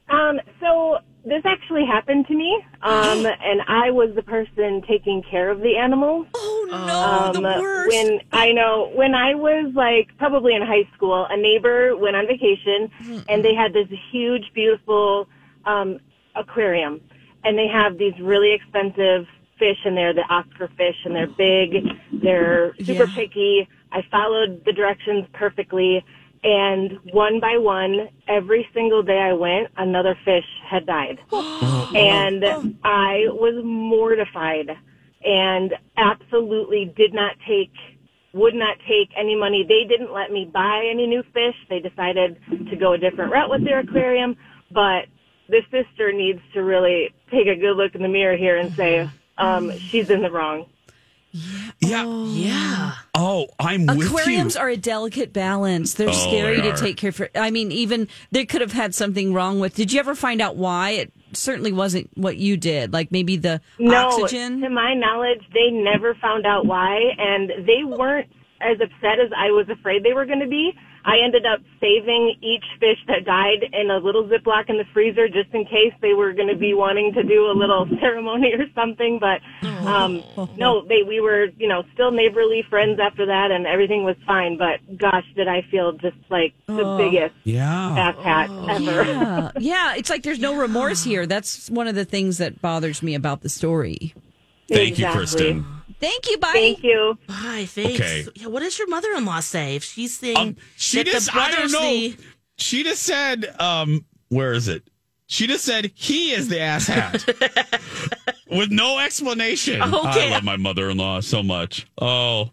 Um, 0.10 0.40
so 0.62 1.00
this 1.26 1.42
actually 1.44 1.86
happened 1.86 2.28
to 2.28 2.34
me, 2.34 2.64
um, 2.82 3.26
and 3.42 3.62
I 3.68 3.92
was 3.92 4.16
the 4.16 4.24
person 4.24 4.82
taking 4.88 5.22
care 5.30 5.50
of 5.50 5.60
the 5.60 5.76
animals. 5.76 6.28
Oh, 6.34 6.68
no. 6.70 6.78
Um, 6.78 7.34
the 7.34 7.42
worst. 7.42 7.90
when 7.94 8.20
I 8.32 8.54
know 8.54 8.90
when 8.96 9.14
I 9.14 9.36
was 9.36 9.74
like 9.76 10.18
probably 10.18 10.56
in 10.56 10.62
high 10.62 10.90
school, 10.96 11.28
a 11.30 11.36
neighbor 11.36 11.96
went 11.98 12.16
on 12.16 12.26
vacation, 12.26 13.26
and 13.28 13.44
they 13.44 13.54
had 13.54 13.74
this 13.74 13.88
huge, 14.12 14.46
beautiful 14.54 15.28
um, 15.66 16.00
aquarium, 16.36 17.02
and 17.48 17.58
they 17.58 17.68
have 17.72 17.98
these 17.98 18.14
really 18.22 18.54
expensive 18.54 19.26
fish 19.58 19.78
in 19.86 19.96
there, 19.96 20.14
the 20.14 20.28
Oscar 20.30 20.68
fish, 20.78 20.96
and 21.06 21.16
they're 21.16 21.28
big, 21.28 22.22
they're 22.22 22.76
super 22.86 23.08
Yeah. 23.08 23.16
picky. 23.16 23.68
I 23.94 24.02
followed 24.12 24.66
the 24.66 24.74
directions 24.74 25.26
perfectly. 25.34 26.04
And 26.44 27.00
one 27.14 27.40
by 27.40 27.58
one, 27.58 28.10
every 28.28 28.68
single 28.74 29.02
day 29.02 29.18
I 29.20 29.34
went, 29.34 29.70
another 29.78 30.16
fish 30.26 30.46
had 30.70 30.86
died. 30.86 31.20
and 31.32 32.44
oh. 32.44 32.64
I 32.84 33.28
was 33.30 33.56
mortified 33.64 34.70
and 35.24 35.74
absolutely 35.96 36.94
did 36.98 37.14
not 37.14 37.36
take, 37.48 37.72
would 38.34 38.56
not 38.56 38.78
take 38.88 39.10
any 39.18 39.36
money. 39.36 39.64
They 39.68 39.86
didn't 39.88 40.12
let 40.12 40.32
me 40.32 40.52
buy 40.54 40.86
any 40.92 41.08
new 41.08 41.24
fish. 41.34 41.56
They 41.70 41.80
decided 41.80 42.38
to 42.70 42.76
go 42.76 42.94
a 42.94 42.98
different 42.98 43.32
route 43.32 43.50
with 43.50 43.64
their 43.64 43.80
aquarium. 43.80 44.36
But 44.72 45.08
this 45.50 45.64
sister 45.72 46.12
needs 46.12 46.40
to 46.54 46.62
really 46.64 47.14
take 47.32 47.48
a 47.48 47.56
good 47.56 47.76
look 47.78 47.96
in 47.96 48.02
the 48.02 48.08
mirror 48.08 48.36
here 48.38 48.58
and 48.58 48.74
say, 48.74 49.10
um, 49.38 49.78
she's 49.78 50.10
in 50.10 50.22
the 50.22 50.32
wrong. 50.32 50.66
Yeah. 51.80 52.06
Yeah. 52.28 52.94
Oh, 53.14 53.48
I'm 53.60 53.86
with 53.86 54.08
Aquariums 54.08 54.56
are 54.56 54.70
a 54.70 54.78
delicate 54.78 55.34
balance. 55.34 55.94
They're 55.94 56.10
Oh, 56.10 56.12
scary 56.12 56.62
they 56.62 56.72
to 56.72 56.78
take 56.78 56.98
care 56.98 57.10
of. 57.10 57.22
I 57.36 57.52
mean, 57.52 57.72
even 57.72 58.08
they 58.32 58.46
could 58.46 58.62
have 58.62 58.72
had 58.72 58.96
something 58.96 59.34
wrong 59.34 59.60
with. 59.60 59.76
Did 59.76 59.92
you 59.92 60.00
ever 60.00 60.16
find 60.16 60.42
out 60.42 60.56
why? 60.56 60.92
It 60.92 61.12
certainly 61.34 61.72
wasn't 61.72 62.10
what 62.16 62.38
you 62.38 62.58
did. 62.58 62.94
Like 62.94 63.12
maybe 63.12 63.36
the 63.38 63.62
No, 63.78 64.08
oxygen. 64.08 64.62
to 64.62 64.70
my 64.70 64.94
knowledge, 64.96 65.42
they 65.54 65.70
never 65.70 66.16
found 66.16 66.46
out 66.48 66.66
why, 66.66 66.98
and 67.20 67.52
they 67.68 67.84
weren't 67.84 68.30
as 68.62 68.78
upset 68.82 69.20
as 69.20 69.30
I 69.38 69.52
was 69.52 69.68
afraid 69.70 70.04
they 70.04 70.14
were 70.14 70.26
going 70.26 70.40
to 70.40 70.48
be. 70.48 70.72
I 71.08 71.20
ended 71.24 71.46
up 71.46 71.62
saving 71.80 72.36
each 72.42 72.66
fish 72.82 72.98
that 73.08 73.24
died 73.24 73.64
in 73.72 73.90
a 73.90 73.98
little 73.98 74.26
Ziploc 74.28 74.70
in 74.70 74.78
the 74.78 74.84
freezer 74.94 75.30
just 75.30 75.50
in 75.54 75.64
case 75.64 75.94
they 76.02 76.14
were 76.14 76.34
going 76.34 76.50
to 76.50 76.56
be 76.58 76.74
wanting 76.74 77.14
to 77.14 77.24
do 77.24 77.50
a 77.50 77.56
little 77.56 77.88
ceremony 78.02 78.54
or 78.54 78.66
something. 78.76 79.18
But 79.18 79.40
um, 79.88 80.22
no, 80.58 80.86
they 80.86 81.04
we 81.08 81.22
were 81.22 81.46
you 81.58 81.70
know 81.70 81.84
still 81.94 82.12
neighborly 82.12 82.62
friends 82.70 83.00
after 83.00 83.26
that, 83.26 83.52
and 83.52 83.66
everything 83.66 84.04
was 84.04 84.18
fine. 84.28 84.58
But 84.58 84.98
gosh, 84.98 85.24
did 85.36 85.48
I 85.48 85.62
feel 85.72 85.94
just 85.94 86.18
like 86.30 86.54
the 86.68 86.84
Oh. 86.84 86.98
biggest 86.98 87.36
Yeah. 87.46 87.64
ass 87.98 88.16
hat 88.24 88.50
ever. 88.70 89.04
yeah, 89.04 89.52
yeah. 89.60 89.96
It's 89.96 90.10
like 90.10 90.24
there's 90.24 90.40
no 90.40 90.56
remorse 90.58 91.04
here. 91.06 91.26
That's 91.26 91.70
one 91.70 91.88
of 91.88 91.96
the 91.96 92.04
things 92.06 92.38
that 92.40 92.62
bothers 92.62 93.02
me 93.02 93.16
about 93.16 93.42
the 93.44 93.50
story. 93.50 94.14
Thank 94.70 95.00
you, 95.00 95.08
Kristen. 95.08 95.66
Thank 96.00 96.30
you, 96.30 96.38
bye. 96.38 96.52
Thank 96.54 96.84
you. 96.84 97.18
Bye, 97.28 97.66
thanks. 97.68 98.00
Okay. 98.00 98.26
Yeah, 98.36 98.48
what 98.48 98.62
does 98.62 98.78
your 98.78 98.88
mother-in-law 98.88 99.40
say 99.40 99.76
if 99.76 99.84
she's 99.84 100.18
saying 100.18 100.38
Um, 100.38 100.56
she 100.76 100.98
that 100.98 101.08
just, 101.08 101.32
the 101.34 101.40
I 101.40 101.52
don't 101.52 101.72
know. 101.72 101.82
the 101.82 102.18
She 102.58 102.84
just 102.84 103.04
said, 103.04 103.54
um, 103.60 104.06
where 104.30 104.54
is 104.54 104.68
it? 104.68 104.84
She 105.26 105.48
just 105.48 105.66
said 105.66 105.92
he 105.96 106.32
is 106.32 106.48
the 106.50 106.60
ass 106.60 106.88
hat 106.88 107.26
with 108.50 108.72
no 108.72 109.00
explanation. 109.00 109.82
Okay. 109.82 110.28
I 110.28 110.30
love 110.32 110.44
my 110.44 110.56
mother 110.58 110.90
in 110.90 110.98
law 110.98 111.20
so 111.20 111.44
much. 111.44 111.86
Oh, 112.00 112.52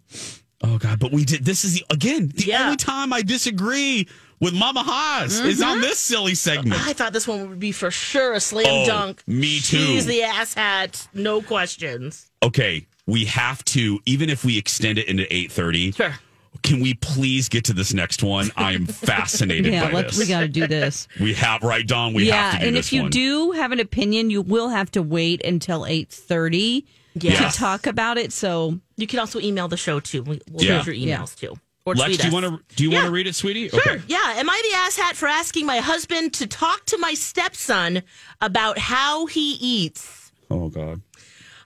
oh 0.62 0.78
God. 0.78 0.98
But 0.98 1.12
we 1.12 1.24
did, 1.24 1.44
this 1.44 1.64
is 1.64 1.74
the, 1.74 1.84
again, 1.90 2.32
the 2.34 2.46
Yeah. 2.46 2.64
only 2.64 2.76
time 2.76 3.12
I 3.12 3.22
disagree 3.22 4.08
with 4.40 4.54
Mama 4.54 4.82
Haas 4.82 5.38
is 5.38 5.62
on 5.62 5.80
this 5.82 5.98
silly 6.00 6.34
segment. 6.34 6.80
I 6.86 6.92
thought 6.94 7.12
this 7.12 7.28
one 7.28 7.48
would 7.48 7.60
be 7.60 7.70
for 7.72 7.90
sure 7.90 8.32
a 8.32 8.40
slam 8.40 8.66
Oh, 8.68 8.86
dunk. 8.86 9.22
me 9.28 9.60
too. 9.60 9.76
She's 9.78 10.06
the 10.06 10.22
ass 10.24 10.54
hat, 10.54 11.06
no 11.14 11.40
questions. 11.42 12.30
Okay. 12.42 12.86
We 13.06 13.25
have 13.26 13.64
to, 13.66 14.00
even 14.06 14.30
if 14.30 14.44
we 14.44 14.56
extend 14.58 14.99
it 14.99 15.08
into 15.08 15.25
830, 15.25 15.92
Sure. 15.92 16.14
can 16.62 16.80
we 16.80 16.94
please 16.94 17.49
get 17.50 17.64
to 17.64 17.73
this 17.75 17.92
next 17.92 18.23
one? 18.23 18.50
I 18.56 18.73
am 18.73 18.87
fascinated 18.87 19.73
Yeah, 19.73 19.87
by 19.87 19.92
let's, 19.92 20.16
this. 20.16 20.26
we 20.26 20.32
got 20.32 20.40
to 20.40 20.49
do 20.49 20.66
this. 20.66 21.06
We 21.20 21.34
have, 21.34 21.62
right, 21.62 21.87
Don? 21.87 22.14
We 22.14 22.28
yeah, 22.28 22.50
have 22.50 22.52
to 22.54 22.61
do 22.61 22.66
and 22.68 22.76
this 22.76 22.87
if 22.87 22.92
you 22.94 23.02
one. 23.02 23.11
do 23.11 23.50
have 23.52 23.73
an 23.73 23.80
opinion, 23.80 24.30
you 24.30 24.40
will 24.40 24.70
have 24.70 24.90
to 24.92 25.02
wait 25.02 25.44
until 25.44 25.84
eight 25.84 26.08
thirty 26.11 26.87
Yeah. 27.14 27.50
to 27.50 27.56
talk 27.56 27.87
about 27.87 28.16
it. 28.16 28.32
So 28.32 28.80
You 28.96 29.06
can 29.06 29.18
also 29.18 29.38
email 29.40 29.68
the 29.68 29.76
show 29.76 30.00
too. 30.00 30.23
We- 30.23 30.40
We'll 30.50 30.64
Yeah. 30.64 30.76
read 30.78 30.87
your 30.87 30.94
emails 31.18 31.37
too. 31.37 31.54
Or 31.87 31.94
Lex, 31.94 32.16
do 32.16 32.28
you 32.28 32.32
want 32.32 32.46
to 32.46 32.76
do 32.76 32.84
you 32.84 32.90
want 32.92 33.04
to 33.04 33.11
read 33.11 33.26
it, 33.26 33.34
sweetie? 33.34 33.68
Sure. 33.68 34.02
Yeah. 34.08 34.34
Am 34.37 34.49
I 34.49 34.62
the 34.70 34.76
ass 34.78 34.96
hat 34.96 35.16
for 35.16 35.28
asking 35.28 35.66
my 35.66 35.78
husband 35.80 36.32
to 36.34 36.46
talk 36.46 36.87
to 36.87 36.96
my 36.96 37.12
stepson 37.12 38.02
about 38.40 38.78
how 38.78 39.26
he 39.26 39.52
eats? 39.61 40.32
Oh 40.50 40.70
God. 40.70 41.02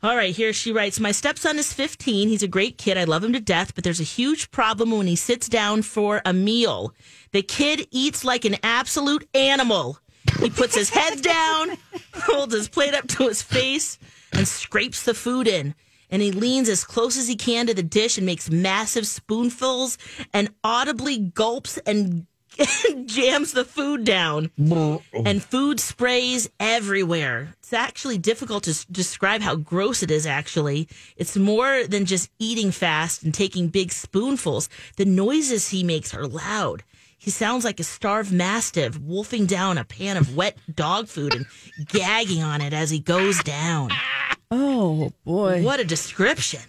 All 0.01 0.15
right, 0.15 0.35
here 0.35 0.53
she 0.53 0.71
writes 0.71 1.01
My 1.01 1.11
stepson 1.11 1.59
is 1.59 1.73
15. 1.73 2.29
He's 2.29 2.45
a 2.45 2.49
great 2.49 2.79
kid. 2.79 2.97
I 2.97 3.03
love 3.03 3.25
him 3.25 3.33
to 3.33 3.41
death, 3.41 3.75
but 3.75 3.83
there's 3.83 3.99
a 3.99 4.05
huge 4.05 4.53
problem 4.53 4.93
when 4.93 5.09
he 5.09 5.17
sits 5.17 5.49
down 5.49 5.83
for 5.83 6.23
a 6.25 6.33
meal. 6.33 6.95
The 7.33 7.43
kid 7.43 7.89
eats 7.91 8.25
like 8.25 8.45
an 8.45 8.59
absolute 8.63 9.29
animal. 9.35 9.99
He 10.39 10.51
puts 10.51 10.77
his 10.77 10.91
head 10.91 11.21
down, 11.23 11.79
holds 12.15 12.55
his 12.55 12.69
plate 12.69 12.95
up 12.95 13.09
to 13.09 13.27
his 13.27 13.43
face, 13.43 13.99
and 14.33 14.47
scrapes 14.47 15.03
the 15.03 15.15
food 15.15 15.49
in. 15.49 15.75
And 16.11 16.23
he 16.23 16.31
leans 16.31 16.69
as 16.69 16.85
close 16.85 17.19
as 17.19 17.27
he 17.27 17.35
can 17.35 17.67
to 17.67 17.75
the 17.75 17.83
dish 17.83 18.19
and 18.19 18.25
makes 18.25 18.49
massive 18.49 19.07
spoonfuls 19.07 19.99
and 20.33 20.55
audibly 20.63 21.19
gulps 21.19 21.77
and 21.79 22.27
jams 23.07 23.53
the 23.53 23.65
food 23.65 24.05
down 24.05 24.51
and 25.13 25.43
food 25.43 25.81
sprays 25.81 26.49
everywhere. 26.59 27.55
It's 27.59 27.73
actually 27.73 28.19
difficult 28.19 28.65
to 28.65 28.71
s- 28.71 28.85
describe 28.87 29.41
how 29.43 29.57
gross 29.57 30.03
it 30.03 30.11
is, 30.11 30.27
actually. 30.27 30.89
It's 31.17 31.37
more 31.37 31.85
than 31.87 32.05
just 32.07 32.31
eating 32.39 32.71
fast 32.71 33.23
and 33.23 33.33
taking 33.35 33.69
big 33.69 33.93
spoonfuls. 33.93 34.69
The 34.97 35.05
noises 35.05 35.69
he 35.69 35.85
makes 35.85 36.15
are 36.15 36.27
loud. 36.27 36.83
He 37.17 37.31
sounds 37.31 37.65
like 37.65 37.81
a 37.81 37.85
starved 37.85 38.33
mastiff 38.33 38.99
wolfing 38.99 39.47
down 39.47 39.77
a 39.79 39.85
pan 39.85 40.17
of 40.17 40.37
wet 40.37 40.57
dog 40.73 41.09
food 41.09 41.35
and 41.35 41.47
gagging 41.89 42.43
on 42.43 42.61
it 42.61 42.73
as 42.73 42.91
he 42.91 42.99
goes 43.01 43.43
down. 43.43 43.91
Oh, 44.51 45.13
boy. 45.27 45.63
What 45.63 45.79
a 45.79 45.85
description. 45.85 46.63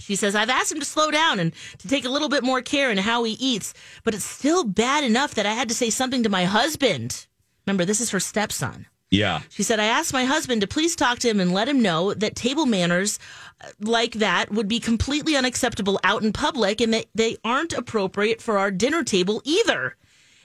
She 0.00 0.16
says, 0.16 0.34
I've 0.34 0.50
asked 0.50 0.72
him 0.72 0.80
to 0.80 0.84
slow 0.84 1.10
down 1.10 1.38
and 1.38 1.52
to 1.78 1.88
take 1.88 2.04
a 2.04 2.10
little 2.10 2.28
bit 2.28 2.42
more 2.42 2.62
care 2.62 2.90
in 2.90 2.98
how 2.98 3.24
he 3.24 3.32
eats, 3.34 3.74
but 4.04 4.14
it's 4.14 4.24
still 4.24 4.64
bad 4.64 5.04
enough 5.04 5.34
that 5.34 5.46
I 5.46 5.52
had 5.52 5.68
to 5.68 5.74
say 5.74 5.90
something 5.90 6.22
to 6.22 6.28
my 6.28 6.44
husband. 6.44 7.26
Remember, 7.66 7.84
this 7.84 8.00
is 8.00 8.10
her 8.10 8.20
stepson. 8.20 8.86
Yeah. 9.10 9.40
She 9.48 9.64
said, 9.64 9.80
I 9.80 9.86
asked 9.86 10.12
my 10.12 10.24
husband 10.24 10.60
to 10.60 10.68
please 10.68 10.94
talk 10.94 11.18
to 11.20 11.28
him 11.28 11.40
and 11.40 11.52
let 11.52 11.68
him 11.68 11.82
know 11.82 12.14
that 12.14 12.36
table 12.36 12.64
manners 12.64 13.18
uh, 13.60 13.68
like 13.80 14.14
that 14.14 14.52
would 14.52 14.68
be 14.68 14.78
completely 14.78 15.36
unacceptable 15.36 15.98
out 16.04 16.22
in 16.22 16.32
public 16.32 16.80
and 16.80 16.94
that 16.94 17.06
they 17.14 17.36
aren't 17.44 17.72
appropriate 17.72 18.40
for 18.40 18.58
our 18.58 18.70
dinner 18.70 19.02
table 19.02 19.42
either. 19.44 19.96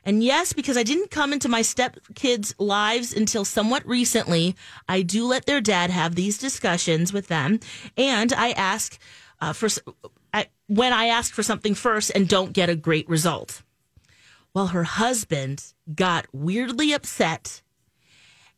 And 0.04 0.24
yes, 0.24 0.54
because 0.54 0.78
I 0.78 0.84
didn't 0.84 1.10
come 1.10 1.34
into 1.34 1.50
my 1.50 1.62
stepkids' 1.62 2.54
lives 2.60 3.12
until 3.12 3.44
somewhat 3.44 3.86
recently, 3.88 4.56
I 4.88 5.02
do 5.02 5.26
let 5.26 5.46
their 5.48 5.62
dad 5.62 5.90
have 5.90 6.14
these 6.14 6.38
discussions 6.38 7.12
with 7.12 7.28
them. 7.28 7.60
And 7.98 8.32
I 8.34 8.52
ask 8.52 9.00
uh, 9.42 9.54
for 9.54 9.70
I, 10.34 10.48
when 10.68 10.94
I 10.94 11.08
ask 11.08 11.34
for 11.34 11.44
something 11.44 11.76
first 11.76 12.12
and 12.14 12.28
don't 12.28 12.54
get 12.54 12.70
a 12.70 12.76
great 12.76 13.08
result. 13.10 13.62
Well, 14.54 14.68
her 14.68 14.84
husband 14.84 15.74
got 15.94 16.28
weirdly 16.32 16.94
upset 16.94 17.62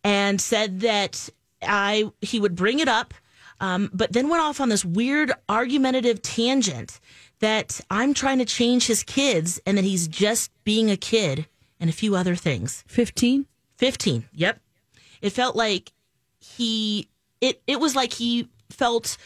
and 0.03 0.39
said 0.39 0.81
that 0.81 1.29
I 1.61 2.11
he 2.21 2.39
would 2.39 2.55
bring 2.55 2.79
it 2.79 2.87
up, 2.87 3.13
um, 3.59 3.89
but 3.93 4.13
then 4.13 4.29
went 4.29 4.43
off 4.43 4.61
on 4.61 4.69
this 4.69 4.85
weird 4.85 5.33
argumentative 5.49 6.21
tangent 6.21 6.99
that 7.39 7.81
I'm 7.89 8.13
trying 8.13 8.39
to 8.39 8.45
change 8.45 8.87
his 8.87 9.03
kids 9.03 9.59
and 9.65 9.77
that 9.77 9.83
he's 9.83 10.07
just 10.07 10.51
being 10.63 10.89
a 10.89 10.97
kid 10.97 11.47
and 11.79 11.89
a 11.89 11.93
few 11.93 12.15
other 12.15 12.35
things. 12.35 12.83
15? 12.87 13.45
15. 13.77 14.25
Yep. 14.33 14.59
It 15.21 15.29
felt 15.31 15.55
like 15.55 15.91
he 16.39 17.09
it 17.41 17.61
it 17.67 17.79
was 17.79 17.95
like 17.95 18.13
he 18.13 18.49
felt 18.69 19.17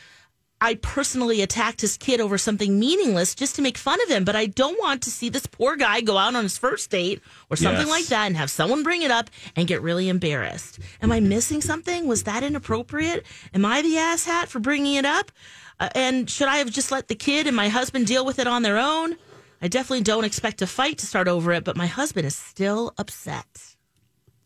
I 0.64 0.76
personally 0.76 1.42
attacked 1.42 1.82
his 1.82 1.98
kid 1.98 2.22
over 2.22 2.38
something 2.38 2.80
meaningless 2.80 3.34
just 3.34 3.56
to 3.56 3.64
make 3.64 3.78
fun 3.80 4.00
of 4.04 4.10
him, 4.10 4.24
but 4.24 4.36
I 4.36 4.46
don't 4.46 4.80
want 4.80 5.02
to 5.04 5.10
see 5.10 5.28
this 5.28 5.48
poor 5.48 5.76
guy 5.76 6.02
go 6.02 6.18
out 6.18 6.36
on 6.36 6.44
his 6.44 6.58
first 6.60 6.92
date 6.92 7.20
or 7.50 7.58
something 7.58 7.88
Yes. 7.88 7.90
like 7.90 8.06
that 8.06 8.28
and 8.28 8.38
have 8.38 8.52
someone 8.52 8.84
bring 8.84 9.02
it 9.02 9.10
up 9.10 9.32
and 9.56 9.68
get 9.68 9.82
really 9.82 10.08
embarrassed. 10.08 10.78
Am 11.02 11.12
I 11.12 11.20
missing 11.20 11.62
something? 11.62 12.08
Was 12.08 12.24
that 12.24 12.44
inappropriate? 12.44 13.26
Am 13.56 13.66
I 13.66 13.82
the 13.82 13.96
asshat 13.96 14.48
for 14.48 14.60
bringing 14.60 14.94
it 14.96 15.06
up? 15.06 15.32
Uh, 15.80 15.90
and 15.96 16.30
should 16.30 16.48
I 16.48 16.58
have 16.58 16.70
just 16.70 16.92
let 16.92 17.08
the 17.08 17.16
kid 17.16 17.48
and 17.48 17.56
my 17.56 17.68
husband 17.70 18.06
deal 18.06 18.24
with 18.24 18.38
it 18.38 18.46
on 18.46 18.62
their 18.62 18.78
own? 18.78 19.16
I 19.64 19.68
definitely 19.68 20.04
don't 20.04 20.26
expect 20.26 20.62
a 20.62 20.68
fight 20.68 21.00
to 21.00 21.08
start 21.08 21.28
over 21.28 21.52
it, 21.54 21.64
but 21.64 21.76
my 21.76 21.88
husband 21.88 22.28
is 22.28 22.36
still 22.36 22.94
upset. 23.00 23.76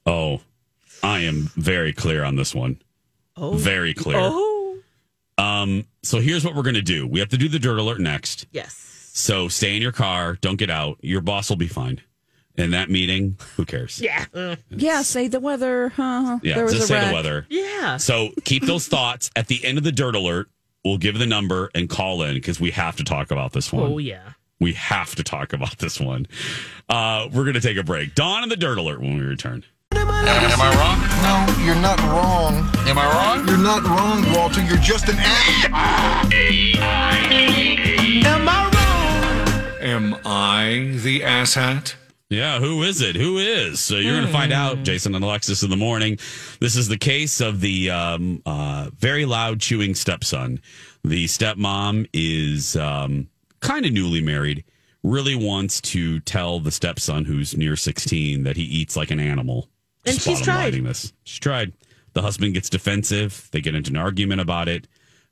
Oh, 0.05 0.39
I 1.03 1.19
am 1.19 1.51
very 1.57 1.91
clear 1.91 2.23
on 2.23 2.37
this 2.37 2.55
one. 2.55 2.81
Oh. 3.35 3.55
Very 3.55 3.93
clear. 3.93 4.17
Oh. 4.17 4.53
Um, 5.37 5.85
so 6.03 6.19
here's 6.19 6.45
what 6.45 6.55
we're 6.55 6.63
gonna 6.63 6.81
do. 6.81 7.07
We 7.07 7.19
have 7.19 7.29
to 7.29 7.37
do 7.37 7.47
the 7.49 7.59
dirt 7.59 7.77
alert 7.77 7.99
next. 7.99 8.47
Yes. 8.51 8.73
So 9.13 9.47
stay 9.47 9.75
in 9.75 9.81
your 9.81 9.91
car, 9.91 10.37
don't 10.41 10.57
get 10.57 10.69
out. 10.69 10.97
Your 11.01 11.21
boss 11.21 11.49
will 11.49 11.57
be 11.57 11.67
fine. 11.67 12.01
In 12.57 12.71
that 12.71 12.89
meeting, 12.89 13.37
who 13.57 13.65
cares? 13.65 13.99
Yeah. 13.99 14.25
Yeah, 14.69 15.01
say 15.01 15.27
the 15.27 15.41
weather. 15.41 15.89
Huh? 15.89 16.39
Yeah, 16.41 16.55
there 16.55 16.63
was 16.63 16.73
just 16.73 16.85
a 16.85 16.87
say 16.87 16.93
wreck. 16.95 17.07
the 17.09 17.13
weather. 17.13 17.45
Yeah. 17.49 17.97
So 17.97 18.29
keep 18.45 18.63
those 18.65 18.87
thoughts 18.87 19.29
at 19.35 19.47
the 19.47 19.63
end 19.65 19.77
of 19.77 19.83
the 19.83 19.91
dirt 19.91 20.15
alert. 20.15 20.47
We'll 20.85 20.97
give 20.97 21.19
the 21.19 21.25
number 21.25 21.69
and 21.75 21.89
call 21.89 22.21
in 22.23 22.35
because 22.35 22.59
we 22.61 22.71
have 22.71 22.95
to 22.95 23.03
talk 23.03 23.29
about 23.31 23.51
this 23.51 23.73
one. 23.73 23.91
Oh, 23.91 23.97
yeah. 23.97 24.21
We 24.61 24.71
have 24.73 25.15
to 25.15 25.23
talk 25.23 25.51
about 25.51 25.79
this 25.79 25.99
one. 25.99 26.27
Uh, 26.87 27.27
we're 27.33 27.43
going 27.43 27.55
to 27.55 27.59
take 27.59 27.75
a 27.75 27.83
break. 27.83 28.15
Dawn 28.15 28.43
and 28.43 28.49
the 28.51 28.55
dirt 28.55 28.77
alert 28.77 29.01
when 29.01 29.17
we 29.17 29.25
return. 29.25 29.65
Am 29.97 30.61
I 30.61 30.69
wrong? 30.77 30.99
No, 31.23 31.63
you're 31.63 31.75
not 31.75 31.99
wrong. 32.03 32.69
Am 32.87 32.97
I 32.97 33.05
wrong? 33.05 33.47
You're 33.47 33.57
not 33.57 33.83
wrong, 33.83 34.31
Walter. 34.33 34.61
You're 34.61 34.77
just 34.77 35.09
an 35.09 35.15
ass. 35.19 35.65
Am 35.65 35.73
I 38.47 38.71
wrong? 38.73 39.81
Am 39.81 40.15
I 40.25 40.97
the 41.03 41.21
asshat? 41.21 41.95
Yeah, 42.29 42.59
who 42.59 42.83
is 42.83 43.01
it? 43.01 43.15
Who 43.15 43.37
is? 43.37 43.79
So 43.79 43.97
you're 43.97 44.15
going 44.15 44.25
to 44.25 44.31
find 44.31 44.51
out, 44.51 44.83
Jason 44.83 45.13
and 45.13 45.23
Alexis, 45.23 45.61
in 45.61 45.69
the 45.69 45.77
morning. 45.77 46.17
This 46.59 46.75
is 46.75 46.87
the 46.87 46.97
case 46.97 47.39
of 47.39 47.61
the 47.61 47.91
um, 47.91 48.41
uh, 48.45 48.89
very 48.97 49.25
loud 49.25 49.61
chewing 49.61 49.93
stepson. 49.93 50.59
The 51.03 51.25
stepmom 51.25 52.07
is 52.13 52.75
um, 52.75 53.27
kind 53.59 53.85
of 53.85 53.93
newly 53.93 54.21
married, 54.21 54.63
really 55.03 55.35
wants 55.35 55.79
to 55.81 56.19
tell 56.21 56.59
the 56.59 56.71
stepson, 56.71 57.25
who's 57.25 57.55
near 57.55 57.75
16, 57.75 58.43
that 58.43 58.57
he 58.57 58.63
eats 58.63 58.97
like 58.97 59.11
an 59.11 59.19
animal. 59.19 59.69
And 60.05 60.15
she's 60.15 60.39
bottom 60.39 60.43
tried. 60.43 60.63
lining 60.65 60.83
This. 60.83 61.13
She's 61.23 61.39
tried. 61.39 61.73
The 62.13 62.21
husband 62.21 62.53
gets 62.53 62.69
defensive. 62.69 63.49
They 63.51 63.61
get 63.61 63.75
into 63.75 63.91
an 63.91 63.97
argument 63.97 64.41
about 64.41 64.67
it. 64.67 64.87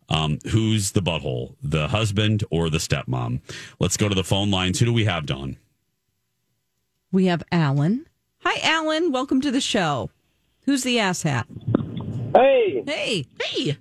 Um, 0.10 0.40
who's 0.50 0.92
the 0.92 1.02
butthole, 1.02 1.56
the 1.64 1.88
husband 1.88 2.44
or 2.52 2.70
the 2.70 2.78
stepmom? 2.80 3.40
Let's 3.80 3.96
go 3.98 4.10
to 4.10 4.16
the 4.16 4.24
phone 4.24 4.52
lines. 4.52 4.80
Who 4.80 4.86
do 4.86 4.94
we 4.94 5.06
have, 5.06 5.26
Dawn? 5.26 5.58
We 7.12 7.28
have 7.28 7.44
Alan. 7.52 8.06
Hi, 8.40 8.60
Alan. 8.68 9.12
Welcome 9.12 9.40
to 9.42 9.52
the 9.52 9.62
show. 9.62 10.10
Who's 10.66 10.84
the 10.84 10.98
asshat? 10.98 11.46
Hey. 12.36 12.84
Hey. 12.86 13.26
Hey. 13.42 13.78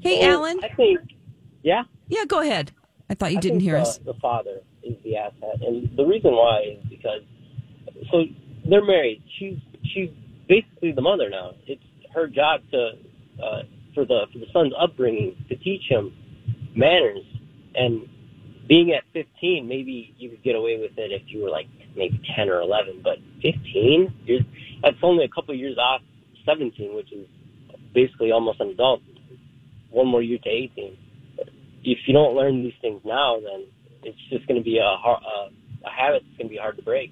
Hey, 0.00 0.18
Well, 0.20 0.44
Alan. 0.44 0.60
I 0.62 0.68
think, 0.68 1.00
yeah. 1.62 1.82
Yeah, 2.08 2.24
go 2.26 2.40
ahead. 2.40 2.72
I 3.10 3.14
thought 3.14 3.32
you 3.32 3.38
I 3.38 3.40
didn't 3.40 3.58
think 3.60 3.70
hear 3.70 3.76
the, 3.76 3.82
us. 3.82 3.98
The 3.98 4.14
father 4.14 4.60
is 4.82 4.94
the 5.04 5.16
asset, 5.16 5.60
and 5.66 5.88
the 5.96 6.04
reason 6.04 6.32
why 6.32 6.60
is 6.76 6.84
because 6.88 7.22
so 8.10 8.24
they're 8.68 8.84
married. 8.84 9.22
She's 9.38 9.58
she's 9.94 10.10
basically 10.48 10.92
the 10.92 11.02
mother 11.02 11.30
now. 11.30 11.52
It's 11.66 11.82
her 12.14 12.26
job 12.28 12.60
to 12.72 12.90
uh, 13.42 13.62
for 13.94 14.04
the 14.04 14.26
for 14.32 14.38
the 14.38 14.46
son's 14.52 14.72
upbringing 14.80 15.36
to 15.48 15.56
teach 15.56 15.82
him 15.88 16.12
manners. 16.76 17.24
And 17.74 18.08
being 18.68 18.92
at 18.92 19.04
15, 19.12 19.66
maybe 19.66 20.14
you 20.18 20.30
could 20.30 20.42
get 20.42 20.54
away 20.54 20.78
with 20.78 20.92
it 20.96 21.10
if 21.12 21.22
you 21.26 21.42
were 21.42 21.50
like 21.50 21.66
maybe 21.96 22.20
10 22.36 22.48
or 22.48 22.60
11, 22.60 23.00
but 23.02 23.16
15, 23.42 24.14
you're, 24.24 24.40
that's 24.82 24.96
only 25.02 25.24
a 25.24 25.28
couple 25.28 25.54
of 25.54 25.60
years 25.60 25.76
off 25.78 26.00
17, 26.46 26.94
which 26.94 27.12
is 27.12 27.26
basically 27.94 28.30
almost 28.30 28.60
an 28.60 28.68
adult. 28.70 29.00
One 29.90 30.06
more 30.06 30.22
year 30.22 30.38
to 30.42 30.48
18 30.48 30.96
if 31.84 31.98
you 32.06 32.14
don't 32.14 32.36
learn 32.36 32.62
these 32.62 32.74
things 32.80 33.00
now, 33.04 33.38
then 33.40 33.66
it's 34.02 34.18
just 34.30 34.46
going 34.46 34.60
to 34.60 34.64
be 34.64 34.78
a, 34.78 34.96
har- 34.96 35.20
uh, 35.22 35.48
a 35.86 35.90
habit 35.90 36.22
that's 36.24 36.36
going 36.38 36.48
to 36.48 36.52
be 36.52 36.58
hard 36.58 36.76
to 36.76 36.82
break. 36.82 37.10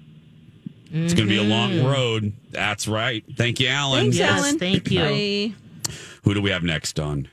It's 0.93 1.13
going 1.13 1.27
to 1.27 1.33
be 1.33 1.37
a 1.37 1.43
long 1.43 1.71
Mm-hmm. 1.71 1.87
road. 1.87 2.33
That's 2.51 2.87
right. 2.87 3.23
Thank 3.37 3.59
you, 3.59 3.67
Alan. 3.69 4.01
Thanks, 4.01 4.17
Yes, 4.17 4.39
Alan. 4.39 4.59
thank 4.59 4.91
you. 4.91 4.99
Bye. 4.99 5.91
Who 6.23 6.33
do 6.33 6.41
we 6.41 6.49
have 6.51 6.63
next, 6.63 6.99
on? 6.99 7.29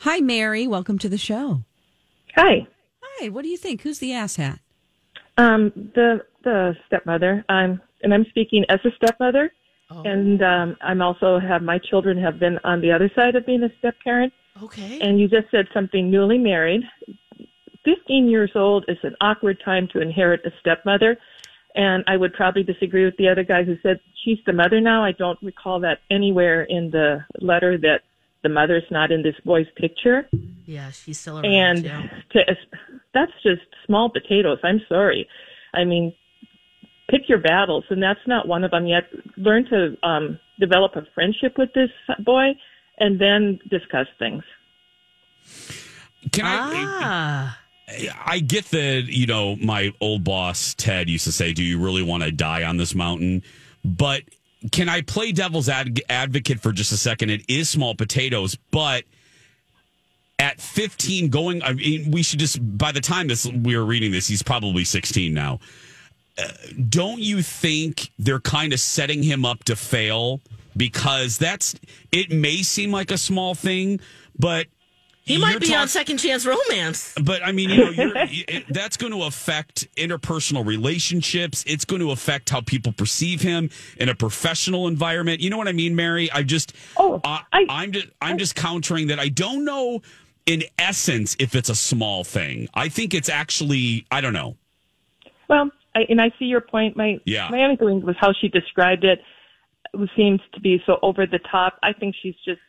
Hi, 0.00 0.20
Mary. 0.20 0.66
Welcome 0.68 0.98
to 1.00 1.08
the 1.08 1.18
show. 1.18 1.62
Hi. 2.36 2.66
Hi. 3.02 3.28
What 3.30 3.42
do 3.42 3.48
you 3.48 3.56
think? 3.56 3.82
Who's 3.82 3.98
the 3.98 4.10
asshat? 4.10 4.60
Um, 5.36 5.72
the 5.94 6.24
the 6.44 6.74
stepmother. 6.86 7.44
I'm 7.48 7.80
and 8.02 8.14
I'm 8.14 8.24
speaking 8.30 8.64
as 8.68 8.78
a 8.84 8.90
stepmother, 8.96 9.50
and 9.90 10.40
um, 10.42 10.76
I'm 10.80 11.02
also 11.02 11.40
have 11.40 11.62
my 11.62 11.78
children 11.78 12.16
have 12.22 12.38
been 12.38 12.58
on 12.62 12.80
the 12.80 12.92
other 12.92 13.10
side 13.16 13.34
of 13.34 13.44
being 13.44 13.62
a 13.64 13.70
step 13.78 13.94
parent. 14.04 14.32
Okay. 14.62 15.00
And 15.00 15.18
you 15.20 15.26
just 15.28 15.50
said 15.50 15.66
something 15.74 16.10
newly 16.10 16.38
married. 16.38 16.82
Fifteen 17.84 18.28
years 18.28 18.52
old 18.54 18.84
is 18.88 18.98
an 19.02 19.16
awkward 19.20 19.60
time 19.64 19.88
to 19.92 20.00
inherit 20.00 20.40
a 20.44 20.50
stepmother, 20.60 21.16
and 21.74 22.04
I 22.06 22.16
would 22.16 22.32
probably 22.34 22.62
disagree 22.62 23.04
with 23.04 23.16
the 23.16 23.28
other 23.28 23.44
guy 23.44 23.64
who 23.64 23.76
said 23.82 24.00
she's 24.24 24.38
the 24.46 24.52
mother 24.52 24.80
now. 24.80 25.04
I 25.04 25.12
don't 25.12 25.38
recall 25.42 25.80
that 25.80 25.98
anywhere 26.10 26.62
in 26.62 26.90
the 26.90 27.24
letter 27.40 27.78
that 27.78 28.00
the 28.42 28.48
mother's 28.48 28.84
not 28.90 29.10
in 29.10 29.22
this 29.22 29.34
boy's 29.44 29.66
picture. 29.76 30.28
Yeah, 30.64 30.90
she's 30.90 31.18
still 31.18 31.38
around. 31.38 31.44
and 31.46 31.84
yeah. 31.84 32.08
to, 32.32 32.56
that's 33.14 33.32
just 33.42 33.62
small 33.86 34.10
potatoes. 34.10 34.58
I'm 34.62 34.80
sorry. 34.88 35.28
I 35.74 35.84
mean, 35.84 36.14
pick 37.10 37.28
your 37.28 37.38
battles, 37.38 37.84
and 37.90 38.02
that's 38.02 38.20
not 38.26 38.46
one 38.46 38.64
of 38.64 38.70
them 38.70 38.86
yet. 38.86 39.04
Learn 39.36 39.64
to 39.70 39.96
um, 40.06 40.38
develop 40.60 40.96
a 40.96 41.02
friendship 41.14 41.58
with 41.58 41.70
this 41.74 41.90
boy, 42.24 42.50
and 42.98 43.20
then 43.20 43.58
discuss 43.70 44.06
things. 44.18 44.42
Can 46.32 46.44
I? 46.44 46.72
Ah. 47.02 47.58
I? 48.24 48.40
Get 48.40 48.66
that. 48.66 49.04
You 49.06 49.26
know, 49.26 49.56
my 49.56 49.92
old 50.00 50.24
boss 50.24 50.74
Ted 50.74 51.08
used 51.08 51.24
to 51.24 51.32
say, 51.32 51.52
"Do 51.52 51.64
you 51.64 51.78
really 51.78 52.02
want 52.02 52.22
to 52.22 52.30
die 52.30 52.64
on 52.64 52.76
this 52.76 52.94
mountain?" 52.94 53.42
But 53.84 54.22
can 54.72 54.88
I 54.88 55.02
play 55.02 55.32
devil's 55.32 55.68
ad- 55.68 56.02
advocate 56.08 56.60
for 56.60 56.72
just 56.72 56.92
a 56.92 56.96
second? 56.96 57.30
It 57.30 57.42
is 57.48 57.68
small 57.68 57.94
potatoes, 57.94 58.56
but 58.70 59.04
at 60.38 60.60
15 60.60 61.30
going 61.30 61.62
i 61.62 61.72
mean 61.72 62.10
we 62.10 62.22
should 62.22 62.38
just 62.38 62.58
by 62.78 62.92
the 62.92 63.00
time 63.00 63.26
this 63.26 63.44
we 63.46 63.76
were 63.76 63.84
reading 63.84 64.12
this 64.12 64.28
he's 64.28 64.42
probably 64.42 64.84
16 64.84 65.34
now 65.34 65.58
uh, 66.38 66.46
don't 66.88 67.18
you 67.18 67.42
think 67.42 68.12
they're 68.18 68.38
kind 68.38 68.72
of 68.72 68.78
setting 68.78 69.22
him 69.22 69.44
up 69.44 69.64
to 69.64 69.74
fail 69.74 70.40
because 70.76 71.38
that's 71.38 71.74
it 72.12 72.30
may 72.30 72.62
seem 72.62 72.92
like 72.92 73.10
a 73.10 73.18
small 73.18 73.54
thing 73.54 73.98
but 74.38 74.68
He 75.28 75.38
might 75.38 75.52
you're 75.52 75.60
be 75.60 75.74
on 75.74 75.88
second 75.88 76.18
chance 76.18 76.46
romance. 76.46 77.14
but 77.22 77.42
I 77.44 77.52
mean, 77.52 77.70
you 77.70 77.76
know, 77.84 77.90
you're, 77.90 78.12
it, 78.16 78.64
that's 78.70 78.96
going 78.96 79.12
to 79.12 79.24
affect 79.24 79.86
interpersonal 79.96 80.66
relationships. 80.66 81.64
It's 81.66 81.84
going 81.84 82.00
to 82.00 82.10
affect 82.10 82.50
how 82.50 82.60
people 82.62 82.92
perceive 82.92 83.40
him 83.42 83.70
in 83.98 84.08
a 84.08 84.14
professional 84.14 84.88
environment. 84.88 85.40
You 85.40 85.50
know 85.50 85.58
what 85.58 85.68
I 85.68 85.72
mean, 85.72 85.94
Mary? 85.94 86.30
I 86.32 86.42
just, 86.42 86.72
oh, 86.96 87.20
I, 87.24 87.42
I'm 87.68 87.92
just, 87.92 88.06
I'm 88.20 88.38
just 88.38 88.54
countering 88.54 89.08
that. 89.08 89.18
I 89.20 89.28
don't 89.28 89.64
know, 89.64 90.00
in 90.46 90.62
essence, 90.78 91.36
if 91.38 91.54
it's 91.54 91.68
a 91.68 91.74
small 91.74 92.24
thing. 92.24 92.68
I 92.74 92.88
think 92.88 93.12
it's 93.14 93.28
actually, 93.28 94.06
I 94.10 94.20
don't 94.20 94.32
know. 94.32 94.56
Well, 95.48 95.70
I, 95.94 96.00
and 96.08 96.20
I 96.20 96.30
see 96.38 96.46
your 96.46 96.60
point. 96.60 96.96
My 96.96 97.20
Yeah. 97.24 97.48
my 97.50 97.62
only 97.62 97.76
thing 97.76 98.02
was 98.02 98.16
how 98.18 98.32
she 98.32 98.48
described 98.48 99.04
it. 99.04 99.20
It 99.94 100.10
seems 100.16 100.40
to 100.54 100.60
be 100.60 100.82
so 100.86 100.98
over 101.02 101.26
the 101.26 101.38
top. 101.50 101.78
I 101.82 101.92
think 101.92 102.14
she's 102.22 102.34
just 102.44 102.60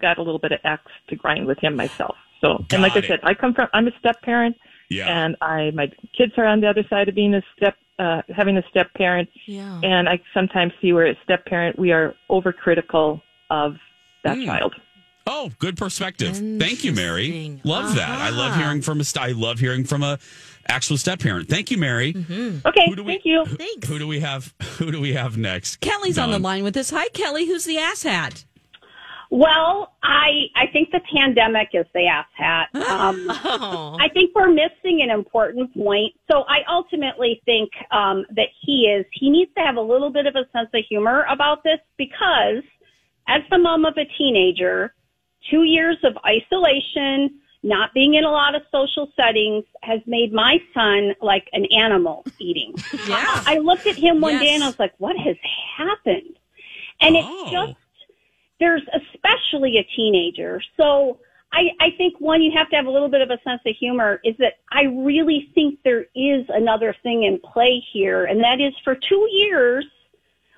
got 0.00 0.18
a 0.18 0.22
little 0.22 0.38
bit 0.38 0.52
of 0.52 0.60
X 0.64 0.82
to 1.08 1.16
grind 1.16 1.46
with 1.46 1.58
him 1.58 1.76
myself. 1.76 2.16
So, 2.40 2.64
and 2.72 2.82
like 2.82 2.94
Got 2.94 3.04
I 3.04 3.08
said, 3.08 3.20
I 3.22 3.34
come 3.34 3.54
from 3.54 3.68
I'm 3.72 3.86
a 3.88 3.92
step 3.98 4.20
parent, 4.22 4.56
Yeah. 4.90 5.06
and 5.08 5.36
I 5.40 5.70
my 5.72 5.90
kids 6.16 6.32
are 6.36 6.46
on 6.46 6.60
the 6.60 6.68
other 6.68 6.84
side 6.88 7.08
of 7.08 7.14
being 7.14 7.34
a 7.34 7.42
step 7.56 7.74
uh, 7.98 8.22
having 8.34 8.56
a 8.58 8.62
step 8.68 8.92
parent, 8.94 9.28
Yeah. 9.46 9.80
and 9.82 10.08
I 10.08 10.20
sometimes 10.34 10.72
see 10.82 10.92
where 10.92 11.06
a 11.06 11.14
step 11.24 11.46
parent 11.46 11.78
we 11.78 11.92
are 11.92 12.14
overcritical 12.30 13.22
of 13.50 13.76
that 14.24 14.36
mm. 14.36 14.44
child. 14.44 14.74
Oh, 15.28 15.50
good 15.58 15.76
perspective. 15.76 16.36
Thank 16.36 16.84
you, 16.84 16.92
Mary. 16.92 17.60
Love 17.64 17.96
that. 17.96 18.08
I 18.08 18.30
love 18.30 18.52
uh-huh. 18.52 18.60
hearing 18.60 18.82
from 18.82 19.00
a. 19.00 19.04
st- 19.04 19.24
I 19.24 19.32
love 19.32 19.58
hearing 19.58 19.84
from 19.84 20.04
a 20.04 20.18
actual 20.68 20.96
step 20.96 21.18
parent. 21.18 21.48
Thank 21.48 21.70
you, 21.70 21.78
Mary. 21.78 22.12
Mm-hmm. 22.12 22.66
Okay, 22.66 22.86
Who 22.88 22.96
do 22.96 23.02
we- 23.02 23.12
thank 23.12 23.24
you. 23.24 23.44
Who 23.86 23.98
do 23.98 24.06
we 24.06 24.20
have? 24.20 24.54
Who 24.78 24.92
do 24.92 25.00
we 25.00 25.14
have 25.14 25.36
next? 25.36 25.80
Kelly's 25.80 26.18
on 26.18 26.30
the 26.30 26.38
line 26.38 26.62
with 26.62 26.76
us. 26.76 26.90
Hi, 26.90 27.08
Kelly. 27.08 27.46
Who's 27.46 27.64
the 27.64 27.76
asshat? 27.76 28.44
Well, 29.30 29.94
I 30.02 30.46
I 30.54 30.66
think 30.72 30.90
the 30.92 31.00
pandemic 31.14 31.70
is 31.74 31.86
the 31.94 32.06
ass 32.06 32.26
hat. 32.36 32.68
Um, 32.96 33.26
I 33.28 34.08
think 34.14 34.34
we're 34.34 34.48
missing 34.52 35.02
an 35.02 35.10
important 35.10 35.74
point. 35.74 36.14
So 36.30 36.44
I 36.48 36.58
ultimately 36.68 37.42
think 37.44 37.70
um, 37.90 38.24
that 38.30 38.48
he 38.62 38.86
is 38.86 39.04
he 39.12 39.28
needs 39.30 39.50
to 39.56 39.62
have 39.62 39.76
a 39.76 39.80
little 39.80 40.10
bit 40.10 40.26
of 40.26 40.34
a 40.36 40.44
sense 40.52 40.68
of 40.72 40.84
humor 40.88 41.26
about 41.28 41.62
this 41.64 41.78
because, 41.98 42.62
as 43.28 43.42
the 43.50 43.58
mom 43.58 43.84
of 43.84 43.96
a 43.98 44.04
teenager, 44.16 44.94
two 45.50 45.64
years 45.64 45.96
of 46.04 46.16
isolation, 46.24 47.40
not 47.62 47.92
being 47.92 48.14
in 48.14 48.24
a 48.24 48.30
lot 48.30 48.54
of 48.54 48.62
social 48.72 49.10
settings, 49.16 49.64
has 49.82 50.00
made 50.06 50.32
my 50.32 50.58
son 50.72 51.12
like 51.20 51.48
an 51.52 51.66
animal 51.76 52.24
eating. 52.38 52.72
Yeah. 53.08 53.42
I 53.46 53.58
looked 53.58 53.86
at 53.86 53.96
him 53.96 54.20
one 54.20 54.34
Yes. 54.34 54.42
day 54.42 54.54
and 54.54 54.64
I 54.64 54.68
was 54.68 54.78
like, 54.78 54.94
"What 54.98 55.16
has 55.18 55.36
happened?" 55.76 56.38
And 57.00 57.16
Oh. 57.16 57.20
it's 57.42 57.50
just 57.52 57.85
there's 58.60 58.82
especially 58.94 59.78
a 59.78 59.84
teenager. 59.96 60.62
So 60.76 61.18
I, 61.52 61.70
I 61.80 61.90
think 61.96 62.20
one, 62.20 62.42
you 62.42 62.52
have 62.56 62.68
to 62.70 62.76
have 62.76 62.86
a 62.86 62.90
little 62.90 63.08
bit 63.08 63.20
of 63.20 63.30
a 63.30 63.38
sense 63.42 63.60
of 63.66 63.74
humor 63.76 64.20
is 64.24 64.34
that 64.38 64.54
I 64.70 64.82
really 64.84 65.50
think 65.54 65.78
there 65.84 66.06
is 66.14 66.44
another 66.48 66.94
thing 67.02 67.24
in 67.24 67.40
play 67.40 67.82
here. 67.92 68.24
And 68.24 68.42
that 68.42 68.60
is 68.60 68.74
for 68.84 68.94
two 68.94 69.28
years, 69.30 69.86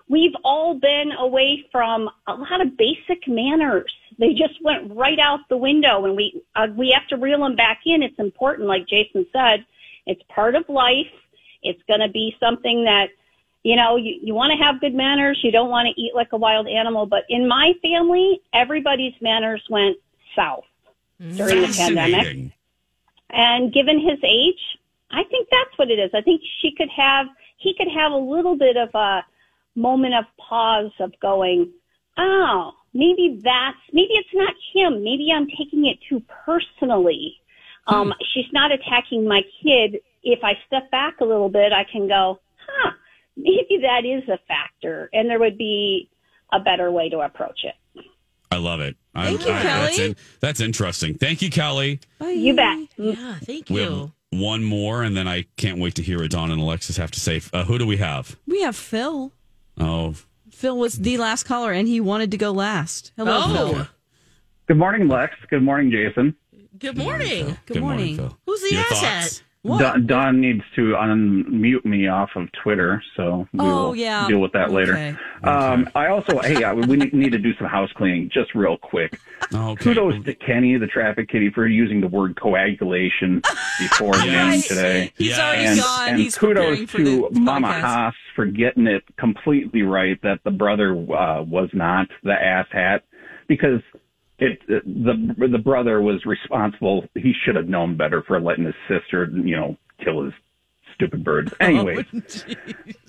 we've 0.08 0.34
all 0.44 0.74
been 0.74 1.12
away 1.18 1.66
from 1.70 2.08
a 2.26 2.34
lot 2.34 2.60
of 2.60 2.76
basic 2.76 3.28
manners. 3.28 3.92
They 4.18 4.32
just 4.32 4.54
went 4.62 4.96
right 4.96 5.18
out 5.18 5.40
the 5.48 5.56
window 5.56 6.04
and 6.04 6.16
we, 6.16 6.42
uh, 6.56 6.68
we 6.76 6.90
have 6.90 7.06
to 7.08 7.16
reel 7.16 7.40
them 7.40 7.54
back 7.54 7.80
in. 7.86 8.02
It's 8.02 8.18
important. 8.18 8.68
Like 8.68 8.88
Jason 8.88 9.26
said, 9.32 9.64
it's 10.06 10.22
part 10.28 10.54
of 10.54 10.68
life. 10.68 11.06
It's 11.62 11.82
going 11.86 12.00
to 12.00 12.08
be 12.08 12.34
something 12.40 12.84
that 12.84 13.08
you 13.62 13.76
know, 13.76 13.96
you, 13.96 14.18
you 14.22 14.34
want 14.34 14.52
to 14.56 14.64
have 14.64 14.80
good 14.80 14.94
manners. 14.94 15.40
You 15.42 15.50
don't 15.50 15.70
want 15.70 15.88
to 15.88 16.00
eat 16.00 16.12
like 16.14 16.32
a 16.32 16.36
wild 16.36 16.68
animal. 16.68 17.06
But 17.06 17.24
in 17.28 17.48
my 17.48 17.72
family, 17.82 18.40
everybody's 18.52 19.14
manners 19.20 19.62
went 19.68 19.96
south 20.36 20.64
during 21.36 21.62
the 21.62 21.74
pandemic. 21.76 22.52
And 23.30 23.72
given 23.72 23.98
his 24.00 24.18
age, 24.24 24.60
I 25.10 25.24
think 25.24 25.48
that's 25.50 25.76
what 25.76 25.90
it 25.90 25.98
is. 25.98 26.10
I 26.14 26.20
think 26.20 26.42
she 26.60 26.72
could 26.76 26.88
have, 26.96 27.26
he 27.56 27.74
could 27.74 27.88
have 27.88 28.12
a 28.12 28.16
little 28.16 28.56
bit 28.56 28.76
of 28.76 28.94
a 28.94 29.24
moment 29.74 30.14
of 30.14 30.24
pause 30.38 30.92
of 31.00 31.12
going, 31.20 31.70
oh, 32.16 32.72
maybe 32.94 33.40
that's, 33.42 33.78
maybe 33.92 34.14
it's 34.14 34.34
not 34.34 34.54
him. 34.72 35.02
Maybe 35.02 35.30
I'm 35.34 35.46
taking 35.46 35.86
it 35.86 35.98
too 36.08 36.22
personally. 36.44 37.34
Um, 37.86 38.12
she's 38.34 38.52
not 38.52 38.70
attacking 38.70 39.26
my 39.26 39.42
kid. 39.62 40.00
If 40.22 40.44
I 40.44 40.58
step 40.66 40.90
back 40.90 41.20
a 41.20 41.24
little 41.24 41.48
bit, 41.48 41.72
I 41.72 41.84
can 41.84 42.06
go, 42.06 42.38
maybe 43.38 43.80
that 43.82 44.04
is 44.04 44.28
a 44.28 44.38
factor 44.48 45.08
and 45.12 45.30
there 45.30 45.38
would 45.38 45.56
be 45.56 46.10
a 46.52 46.60
better 46.60 46.90
way 46.90 47.08
to 47.08 47.20
approach 47.20 47.60
it. 47.64 47.74
I 48.50 48.56
love 48.56 48.80
it. 48.80 48.96
Thank 49.14 49.42
I, 49.42 49.44
you, 49.44 49.50
I- 49.52 49.62
That's, 49.62 49.96
Kelly. 49.96 50.08
in- 50.10 50.16
that's 50.40 50.60
interesting. 50.60 51.14
Thank 51.14 51.42
you, 51.42 51.50
Kelly. 51.50 52.00
You 52.20 52.54
bet. 52.54 52.78
Yeah, 52.96 53.34
thank 53.42 53.68
We 53.68 53.82
you. 53.82 53.90
have 53.90 54.10
one 54.30 54.62
more, 54.64 55.02
and 55.02 55.16
then 55.16 55.26
I 55.28 55.44
can't 55.56 55.78
wait 55.78 55.94
to 55.96 56.02
hear 56.02 56.20
what 56.20 56.30
Dawn 56.30 56.50
and 56.50 56.60
Alexis 56.60 56.96
have 56.98 57.10
to 57.12 57.20
say. 57.20 57.40
Uh, 57.52 57.64
who 57.64 57.78
do 57.78 57.86
we 57.86 57.96
have? 57.98 58.36
We 58.46 58.60
have 58.62 58.76
Phil. 58.76 59.32
Oh, 59.78 60.14
Phil 60.50 60.76
was 60.76 60.94
the 60.94 61.18
last 61.18 61.44
caller, 61.44 61.72
and 61.72 61.86
he 61.88 62.00
wanted 62.00 62.30
to 62.32 62.36
go 62.36 62.50
last. 62.50 63.12
Hello, 63.16 63.40
Oh. 63.44 63.72
Phil. 63.74 63.86
Good 64.66 64.76
morning, 64.78 65.08
Lex. 65.08 65.34
Good 65.48 65.62
morning, 65.62 65.90
Jason. 65.90 66.34
Good 66.78 66.96
morning. 66.98 67.56
Good 67.66 67.80
morning, 67.80 68.16
Phil. 68.16 68.38
Who's 68.46 68.60
the 68.62 68.74
Your 68.74 68.82
asset? 68.82 69.42
Don, 69.66 70.06
Don 70.06 70.40
needs 70.40 70.62
to 70.76 70.92
unmute 70.94 71.84
me 71.84 72.08
off 72.08 72.30
of 72.36 72.48
Twitter, 72.62 73.02
so 73.16 73.46
we 73.52 73.60
Oh, 73.60 73.88
will 73.88 73.96
yeah. 73.96 74.26
deal 74.28 74.38
with 74.40 74.52
that 74.52 74.70
later. 74.70 74.92
Okay. 74.94 75.16
Um, 75.44 75.90
I 75.94 76.06
also, 76.06 76.38
hey, 76.38 76.62
I, 76.64 76.72
we 76.72 76.96
need 76.96 77.12
need 77.12 77.32
to 77.32 77.38
do 77.38 77.52
some 77.58 77.66
house 77.66 77.90
cleaning 77.96 78.30
just 78.32 78.54
real 78.54 78.76
quick. 78.78 79.18
Kudos 79.50 80.24
to 80.24 80.34
Kenny, 80.34 80.76
the 80.78 80.86
traffic 80.86 81.28
kitty, 81.28 81.50
for 81.50 81.66
using 81.66 82.00
the 82.00 82.06
word 82.08 82.40
coagulation 82.40 83.42
before 83.78 84.12
the 84.16 84.22
end 84.28 84.54
Yes. 84.54 84.68
today. 84.68 85.12
He's 85.16 85.38
already 85.38 85.64
and, 85.66 85.80
gone. 85.80 86.08
And 86.10 86.18
He's 86.18 86.38
preparing 86.38 86.76
kudos 86.86 86.90
for 86.90 86.98
to 86.98 87.28
the 87.32 87.40
Mama 87.40 87.68
podcast. 87.68 87.80
Haas 87.80 88.14
for 88.36 88.46
getting 88.46 88.86
it 88.86 89.02
completely 89.18 89.82
right 89.82 90.20
that 90.22 90.38
the 90.44 90.50
brother 90.50 90.92
uh, 90.92 91.42
was 91.42 91.68
not 91.72 92.06
the 92.22 92.30
asshat 92.34 93.00
because 93.48 93.80
it 94.38 94.60
the 94.68 95.48
the 95.50 95.58
brother 95.58 96.00
was 96.00 96.24
responsible. 96.24 97.04
He 97.14 97.32
should 97.44 97.56
have 97.56 97.68
known 97.68 97.96
better 97.96 98.22
for 98.26 98.40
letting 98.40 98.64
his 98.64 98.74
sister, 98.88 99.28
you 99.32 99.56
know, 99.56 99.76
kill 100.02 100.24
his 100.24 100.32
stupid 100.94 101.24
birds. 101.24 101.52
Anyway, 101.60 102.04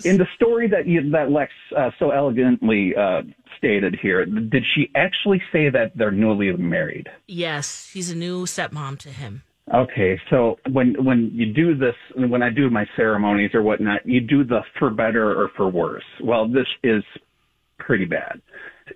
in 0.03 0.17
the 0.17 0.27
story 0.35 0.67
that 0.67 0.87
you, 0.87 1.09
that 1.11 1.31
Lex 1.31 1.51
uh, 1.77 1.91
so 1.97 2.11
elegantly 2.11 2.93
uh, 2.95 3.21
stated 3.57 3.97
here, 4.01 4.25
did 4.25 4.63
she 4.75 4.91
actually 4.95 5.41
say 5.51 5.69
that 5.69 5.91
they're 5.95 6.11
newly 6.11 6.51
married? 6.53 7.07
Yes, 7.27 7.87
she's 7.91 8.09
a 8.09 8.15
new 8.15 8.45
stepmom 8.45 8.97
to 8.99 9.09
him. 9.09 9.43
Okay, 9.73 10.19
so 10.31 10.57
when 10.71 11.03
when 11.03 11.29
you 11.31 11.53
do 11.53 11.75
this, 11.75 11.95
when 12.15 12.41
I 12.41 12.49
do 12.49 12.71
my 12.71 12.85
ceremonies 12.95 13.51
or 13.53 13.61
whatnot, 13.61 14.05
you 14.05 14.19
do 14.19 14.43
the 14.43 14.61
for 14.79 14.89
better 14.89 15.31
or 15.31 15.49
for 15.55 15.69
worse. 15.69 16.03
Well, 16.23 16.47
this 16.47 16.67
is 16.83 17.03
pretty 17.77 18.05
bad 18.05 18.41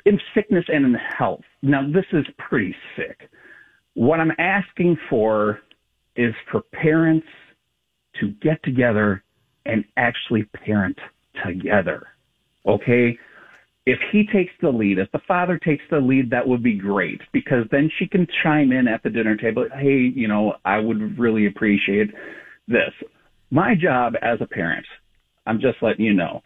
in 0.05 0.19
sickness 0.33 0.65
and 0.67 0.85
in 0.85 0.95
health. 1.17 1.41
Now, 1.61 1.81
this 1.87 2.05
is 2.13 2.25
pretty 2.37 2.75
sick. 2.95 3.29
What 3.95 4.19
I'm 4.19 4.31
asking 4.39 4.97
for 5.09 5.59
is 6.15 6.33
for 6.51 6.61
parents 6.71 7.27
to 8.19 8.31
get 8.41 8.61
together 8.63 9.23
and 9.65 9.83
actually 9.97 10.43
parent 10.65 10.97
together. 11.45 12.07
Okay? 12.65 13.17
If 13.85 13.99
he 14.11 14.25
takes 14.31 14.53
the 14.61 14.69
lead, 14.69 14.97
if 14.97 15.11
the 15.11 15.19
father 15.27 15.57
takes 15.57 15.83
the 15.89 15.97
lead, 15.97 16.29
that 16.29 16.47
would 16.47 16.63
be 16.63 16.75
great 16.75 17.19
because 17.33 17.65
then 17.71 17.89
she 17.99 18.07
can 18.07 18.25
chime 18.41 18.71
in 18.71 18.87
at 18.87 19.03
the 19.03 19.09
dinner 19.09 19.35
table. 19.35 19.67
Hey, 19.73 20.11
you 20.15 20.27
know, 20.27 20.53
I 20.63 20.79
would 20.79 21.19
really 21.19 21.47
appreciate 21.47 22.11
this. 22.67 22.91
My 23.51 23.75
job 23.75 24.13
as 24.21 24.39
a 24.41 24.47
parent, 24.47 24.85
I'm 25.45 25.59
just 25.59 25.77
letting 25.81 26.05
you 26.05 26.13
know, 26.13 26.41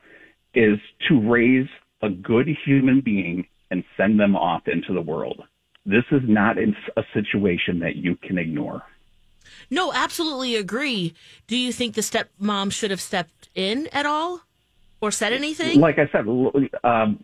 is 0.56 0.80
to 1.08 1.30
raise 1.30 1.68
a 2.02 2.10
good 2.10 2.48
human 2.66 3.02
being 3.02 3.48
and 3.72 3.84
send 3.96 4.20
them 4.20 4.36
off 4.36 4.68
into 4.68 4.94
the 4.94 5.02
world. 5.02 5.44
This 5.86 6.04
is 6.12 6.22
not 6.28 6.58
a 6.58 7.04
situation 7.14 7.80
that 7.80 7.96
you 7.96 8.16
can 8.16 8.38
ignore. 8.38 8.84
No, 9.70 9.94
absolutely 9.94 10.56
agree. 10.56 11.14
Do 11.48 11.56
you 11.58 11.72
think 11.72 11.96
the 11.96 12.02
stepmom 12.02 12.72
should 12.72 12.92
have 12.92 13.02
stepped 13.02 13.50
in 13.56 13.88
at 13.94 14.06
all 14.06 14.42
or 15.00 15.12
said 15.12 15.32
anything? 15.34 15.80
Like 15.80 15.98
I 15.98 16.08
said, 16.12 16.28
um, 16.84 17.24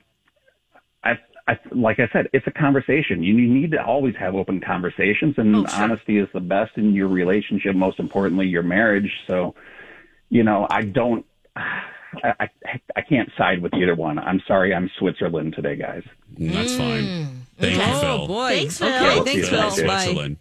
I, 1.04 1.20
I, 1.48 1.60
like 1.72 2.00
I 2.00 2.08
said, 2.14 2.30
it's 2.32 2.48
a 2.48 2.52
conversation. 2.52 3.24
You 3.24 3.34
need 3.34 3.72
to 3.72 3.84
always 3.84 4.16
have 4.16 4.36
open 4.36 4.62
conversations, 4.62 5.36
and 5.38 5.56
Oh, 5.56 5.66
sure. 5.66 5.84
honesty 5.84 6.18
is 6.18 6.30
the 6.34 6.40
best 6.40 6.78
in 6.78 6.94
your 6.94 7.10
relationship. 7.10 7.76
Most 7.76 8.00
importantly, 8.00 8.48
your 8.48 8.64
marriage. 8.64 9.12
So, 9.28 9.56
you 10.30 10.44
know, 10.44 10.66
I 10.70 10.84
don't, 10.84 11.26
I, 12.24 12.34
I, 12.66 12.82
I 12.96 13.02
can't 13.02 13.30
side 13.38 13.62
with 13.62 13.74
either 13.74 13.96
one. 13.96 14.20
I'm 14.20 14.42
sorry, 14.48 14.74
I'm 14.74 14.90
Switzerland 15.00 15.54
today, 15.56 15.76
guys. 15.76 16.04
That's 16.38 16.76
fine. 16.76 17.46
Thank 17.60 17.76
you, 17.78 17.82
Oh, 17.84 18.00
Phil. 18.02 18.28
boy. 18.28 18.50
Thanks, 18.50 18.78
Phil. 18.78 18.88
Okay, 18.88 19.14
Phil. 19.16 19.24
thanks, 19.26 19.52
Yeah, 19.52 19.70
Phil. 19.70 19.88
Bye. 19.88 20.04
Switzerland. 20.04 20.38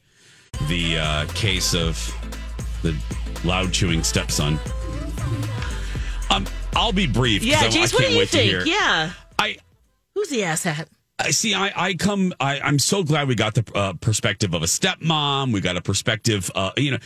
The 0.68 0.98
uh, 0.98 1.26
case 1.34 1.74
of 1.74 1.96
the 2.82 2.96
loud 3.44 3.72
chewing 3.72 4.02
stepson. 4.02 4.58
Um, 6.30 6.46
I'll 6.74 6.92
be 6.92 7.06
brief. 7.06 7.42
'cause 7.42 7.48
yeah, 7.50 7.60
I, 7.60 7.66
I 7.66 7.68
Jace, 7.68 7.72
can't 7.74 7.92
what 7.92 8.02
do 8.04 8.12
you 8.12 8.18
wait 8.18 8.28
to 8.30 8.36
think? 8.36 8.66
Yeah. 8.66 9.10
I 9.38 9.56
Who's 10.14 10.28
the 10.28 10.40
asshat? 10.40 10.86
I 11.18 11.30
see. 11.30 11.54
I, 11.54 11.72
I 11.76 11.94
come. 11.94 12.32
I, 12.40 12.60
I'm 12.60 12.78
so 12.78 13.02
glad 13.04 13.28
we 13.28 13.34
got 13.34 13.54
the 13.54 13.64
uh, 13.74 13.92
perspective 14.00 14.54
of 14.54 14.62
a 14.62 14.66
stepmom. 14.66 15.52
We 15.52 15.60
got 15.60 15.76
a 15.76 15.82
perspective. 15.82 16.50
Uh, 16.54 16.72
you 16.76 16.92
know, 16.92 16.96
I- 16.96 17.00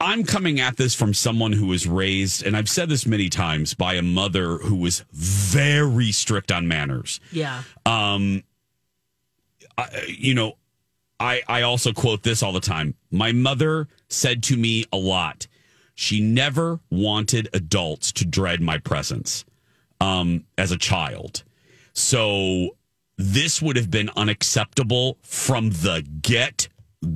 I'm 0.00 0.24
coming 0.24 0.60
at 0.60 0.76
this 0.76 0.94
from 0.94 1.14
someone 1.14 1.52
who 1.52 1.66
was 1.66 1.86
raised, 1.86 2.44
and 2.44 2.56
I've 2.56 2.68
said 2.68 2.88
this 2.88 3.06
many 3.06 3.28
times, 3.28 3.74
by 3.74 3.94
a 3.94 4.02
mother 4.02 4.58
who 4.58 4.76
was 4.76 5.04
very 5.12 6.12
strict 6.12 6.52
on 6.52 6.68
manners. 6.68 7.20
Yeah. 7.32 7.62
Um, 7.86 8.42
I, 9.78 9.88
you 10.08 10.34
know, 10.34 10.58
I 11.18 11.42
I 11.48 11.62
also 11.62 11.92
quote 11.92 12.22
this 12.22 12.42
all 12.42 12.52
the 12.52 12.60
time. 12.60 12.94
My 13.10 13.32
mother 13.32 13.88
said 14.08 14.42
to 14.44 14.56
me 14.56 14.84
a 14.92 14.96
lot. 14.96 15.46
She 15.94 16.20
never 16.20 16.80
wanted 16.90 17.48
adults 17.52 18.12
to 18.12 18.24
dread 18.24 18.62
my 18.62 18.78
presence 18.78 19.44
um, 20.00 20.44
as 20.56 20.72
a 20.72 20.78
child. 20.78 21.42
So 21.92 22.76
this 23.18 23.60
would 23.60 23.76
have 23.76 23.90
been 23.90 24.10
unacceptable 24.16 25.18
from 25.22 25.70
the 25.70 26.06
get 26.22 26.68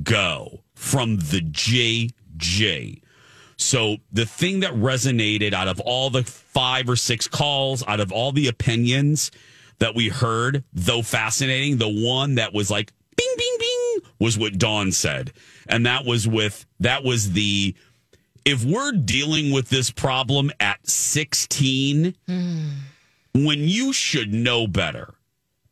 go, 0.03 0.61
from 0.75 1.17
the 1.17 1.41
JJ. 2.37 3.01
So 3.57 3.97
the 4.11 4.25
thing 4.25 4.61
that 4.61 4.73
resonated 4.73 5.53
out 5.53 5.67
of 5.67 5.79
all 5.79 6.09
the 6.09 6.23
five 6.23 6.89
or 6.89 6.95
six 6.95 7.27
calls, 7.27 7.83
out 7.87 7.99
of 7.99 8.11
all 8.11 8.31
the 8.31 8.47
opinions 8.47 9.31
that 9.79 9.95
we 9.95 10.09
heard, 10.09 10.63
though 10.73 11.01
fascinating, 11.01 11.77
the 11.77 11.89
one 11.89 12.35
that 12.35 12.53
was 12.53 12.69
like 12.69 12.91
bing, 13.15 13.33
bing, 13.37 13.55
bing 13.59 14.11
was 14.19 14.37
what 14.37 14.57
Dawn 14.57 14.91
said. 14.91 15.31
And 15.67 15.85
that 15.85 16.05
was 16.05 16.27
with, 16.27 16.65
that 16.79 17.03
was 17.03 17.31
the, 17.31 17.75
if 18.43 18.63
we're 18.63 18.91
dealing 18.91 19.51
with 19.51 19.69
this 19.69 19.89
problem 19.89 20.51
at 20.59 20.87
16, 20.87 22.15
when 23.33 23.59
you 23.59 23.93
should 23.93 24.33
know 24.33 24.67
better. 24.67 25.13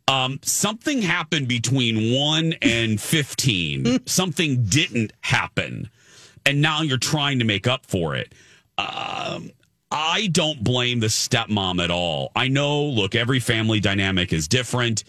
Um, 0.06 0.40
something 0.44 1.02
happened 1.02 1.48
between 1.48 2.14
one 2.14 2.54
and 2.62 3.00
15. 3.00 4.02
something 4.06 4.66
didn't 4.66 5.14
happen. 5.22 5.90
And 6.46 6.62
now 6.62 6.82
you're 6.82 6.98
trying 6.98 7.40
to 7.40 7.46
make 7.46 7.68
up 7.68 7.86
for 7.86 8.16
it. 8.16 8.34
Um, 8.78 9.52
I 9.92 10.28
don't 10.32 10.64
blame 10.64 11.00
the 11.00 11.08
stepmom 11.08 11.84
at 11.84 11.92
all. 11.92 12.32
I 12.36 12.48
know, 12.48 12.84
look, 12.84 13.16
every 13.16 13.40
family 13.40 13.80
dynamic 13.80 14.34
is 14.34 14.48
different. 14.48 15.04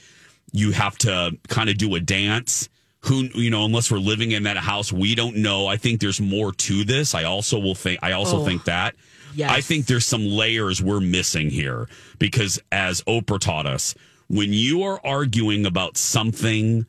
You 0.52 0.72
have 0.72 0.96
to 0.98 1.36
kind 1.48 1.68
of 1.70 1.78
do 1.78 1.94
a 1.94 2.00
dance. 2.00 2.68
Who, 3.00 3.24
you 3.34 3.50
know, 3.50 3.66
unless 3.66 3.90
we're 3.90 3.98
living 3.98 4.30
in 4.32 4.44
that 4.44 4.56
house, 4.56 4.90
we 4.90 5.14
don't 5.14 5.36
know. 5.36 5.66
I 5.66 5.76
think 5.76 6.00
there's 6.00 6.22
more 6.22 6.52
to 6.52 6.84
this. 6.84 7.14
I 7.14 7.24
also 7.24 7.58
will 7.58 7.74
think, 7.74 7.98
I 8.02 8.12
also 8.12 8.38
Oh. 8.40 8.44
think 8.46 8.64
that. 8.64 8.94
Yes. 9.34 9.50
I 9.50 9.60
think 9.60 9.84
there's 9.86 10.06
some 10.06 10.24
layers 10.24 10.80
we're 10.80 11.00
missing 11.00 11.50
here 11.50 11.86
because, 12.18 12.58
as 12.72 13.02
Oprah 13.02 13.40
taught 13.40 13.66
us, 13.66 13.94
when 14.28 14.54
you 14.54 14.84
are 14.84 15.00
arguing 15.04 15.66
about 15.66 15.98
something 15.98 16.86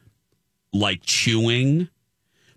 like 0.72 1.02
chewing, 1.04 1.90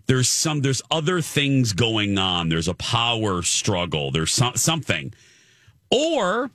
there's 0.09 0.27
some 0.27 0.61
there's 0.61 0.81
other 0.89 1.21
things 1.21 1.71
going 1.71 2.17
on. 2.17 2.49
There's 2.49 2.67
a 2.67 2.73
power 2.73 3.43
struggle. 3.43 4.09
There's 4.09 4.33
some, 4.33 4.55
something, 4.55 5.13
or 5.91 6.49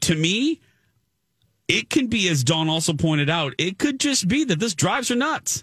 to 0.00 0.14
me, 0.16 0.60
it 1.68 1.88
can 1.88 2.08
be 2.08 2.28
as 2.28 2.42
Dawn 2.42 2.68
also 2.68 2.94
pointed 2.94 3.30
out. 3.30 3.54
It 3.58 3.78
could 3.78 4.00
just 4.00 4.26
be 4.26 4.42
that 4.46 4.58
this 4.58 4.74
drives 4.74 5.08
her 5.10 5.14
nuts. 5.14 5.62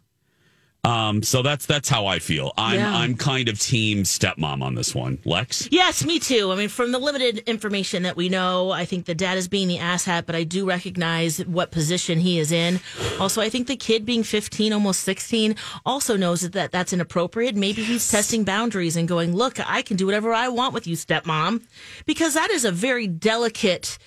Um, 0.85 1.23
so 1.23 1.41
that's 1.41 1.65
that's 1.65 1.87
how 1.87 2.07
I 2.07 2.19
feel. 2.19 2.51
I'm 2.57 2.77
Yeah. 2.77 2.93
I'm 2.93 3.15
kind 3.15 3.47
of 3.47 3.57
team 3.57 4.03
stepmom 4.03 4.61
on 4.61 4.75
this 4.75 4.93
one. 4.93 5.17
Lex. 5.23 5.69
Yes, 5.71 6.03
me 6.03 6.19
too. 6.19 6.51
I 6.51 6.55
mean, 6.55 6.67
from 6.67 6.91
the 6.91 6.99
limited 6.99 7.39
information 7.47 8.03
that 8.03 8.17
we 8.17 8.27
know, 8.27 8.71
I 8.71 8.83
think 8.83 9.05
the 9.05 9.15
dad 9.15 9.37
is 9.37 9.47
being 9.47 9.69
the 9.69 9.77
asshat, 9.77 10.25
but 10.25 10.35
I 10.35 10.43
do 10.43 10.65
recognize 10.65 11.39
what 11.45 11.71
position 11.71 12.19
he 12.19 12.37
is 12.37 12.51
in. 12.51 12.81
Also, 13.17 13.41
I 13.41 13.49
think 13.49 13.67
the 13.67 13.77
kid 13.77 14.05
being 14.05 14.23
15, 14.23 14.73
almost 14.73 15.01
16, 15.01 15.55
also 15.85 16.17
knows 16.17 16.41
that, 16.41 16.51
that 16.51 16.71
that's 16.71 16.91
inappropriate. 16.91 17.55
Maybe 17.55 17.81
he's 17.83 18.09
testing 18.09 18.43
boundaries 18.43 18.97
and 18.97 19.07
going, 19.07 19.33
look, 19.33 19.59
I 19.65 19.83
can 19.83 19.95
do 19.95 20.05
whatever 20.05 20.33
I 20.33 20.49
want 20.49 20.73
with 20.73 20.85
you, 20.85 20.97
stepmom, 20.97 21.63
because 22.05 22.33
that 22.33 22.49
is 22.51 22.65
a 22.65 22.71
very 22.71 23.07
delicate 23.07 23.97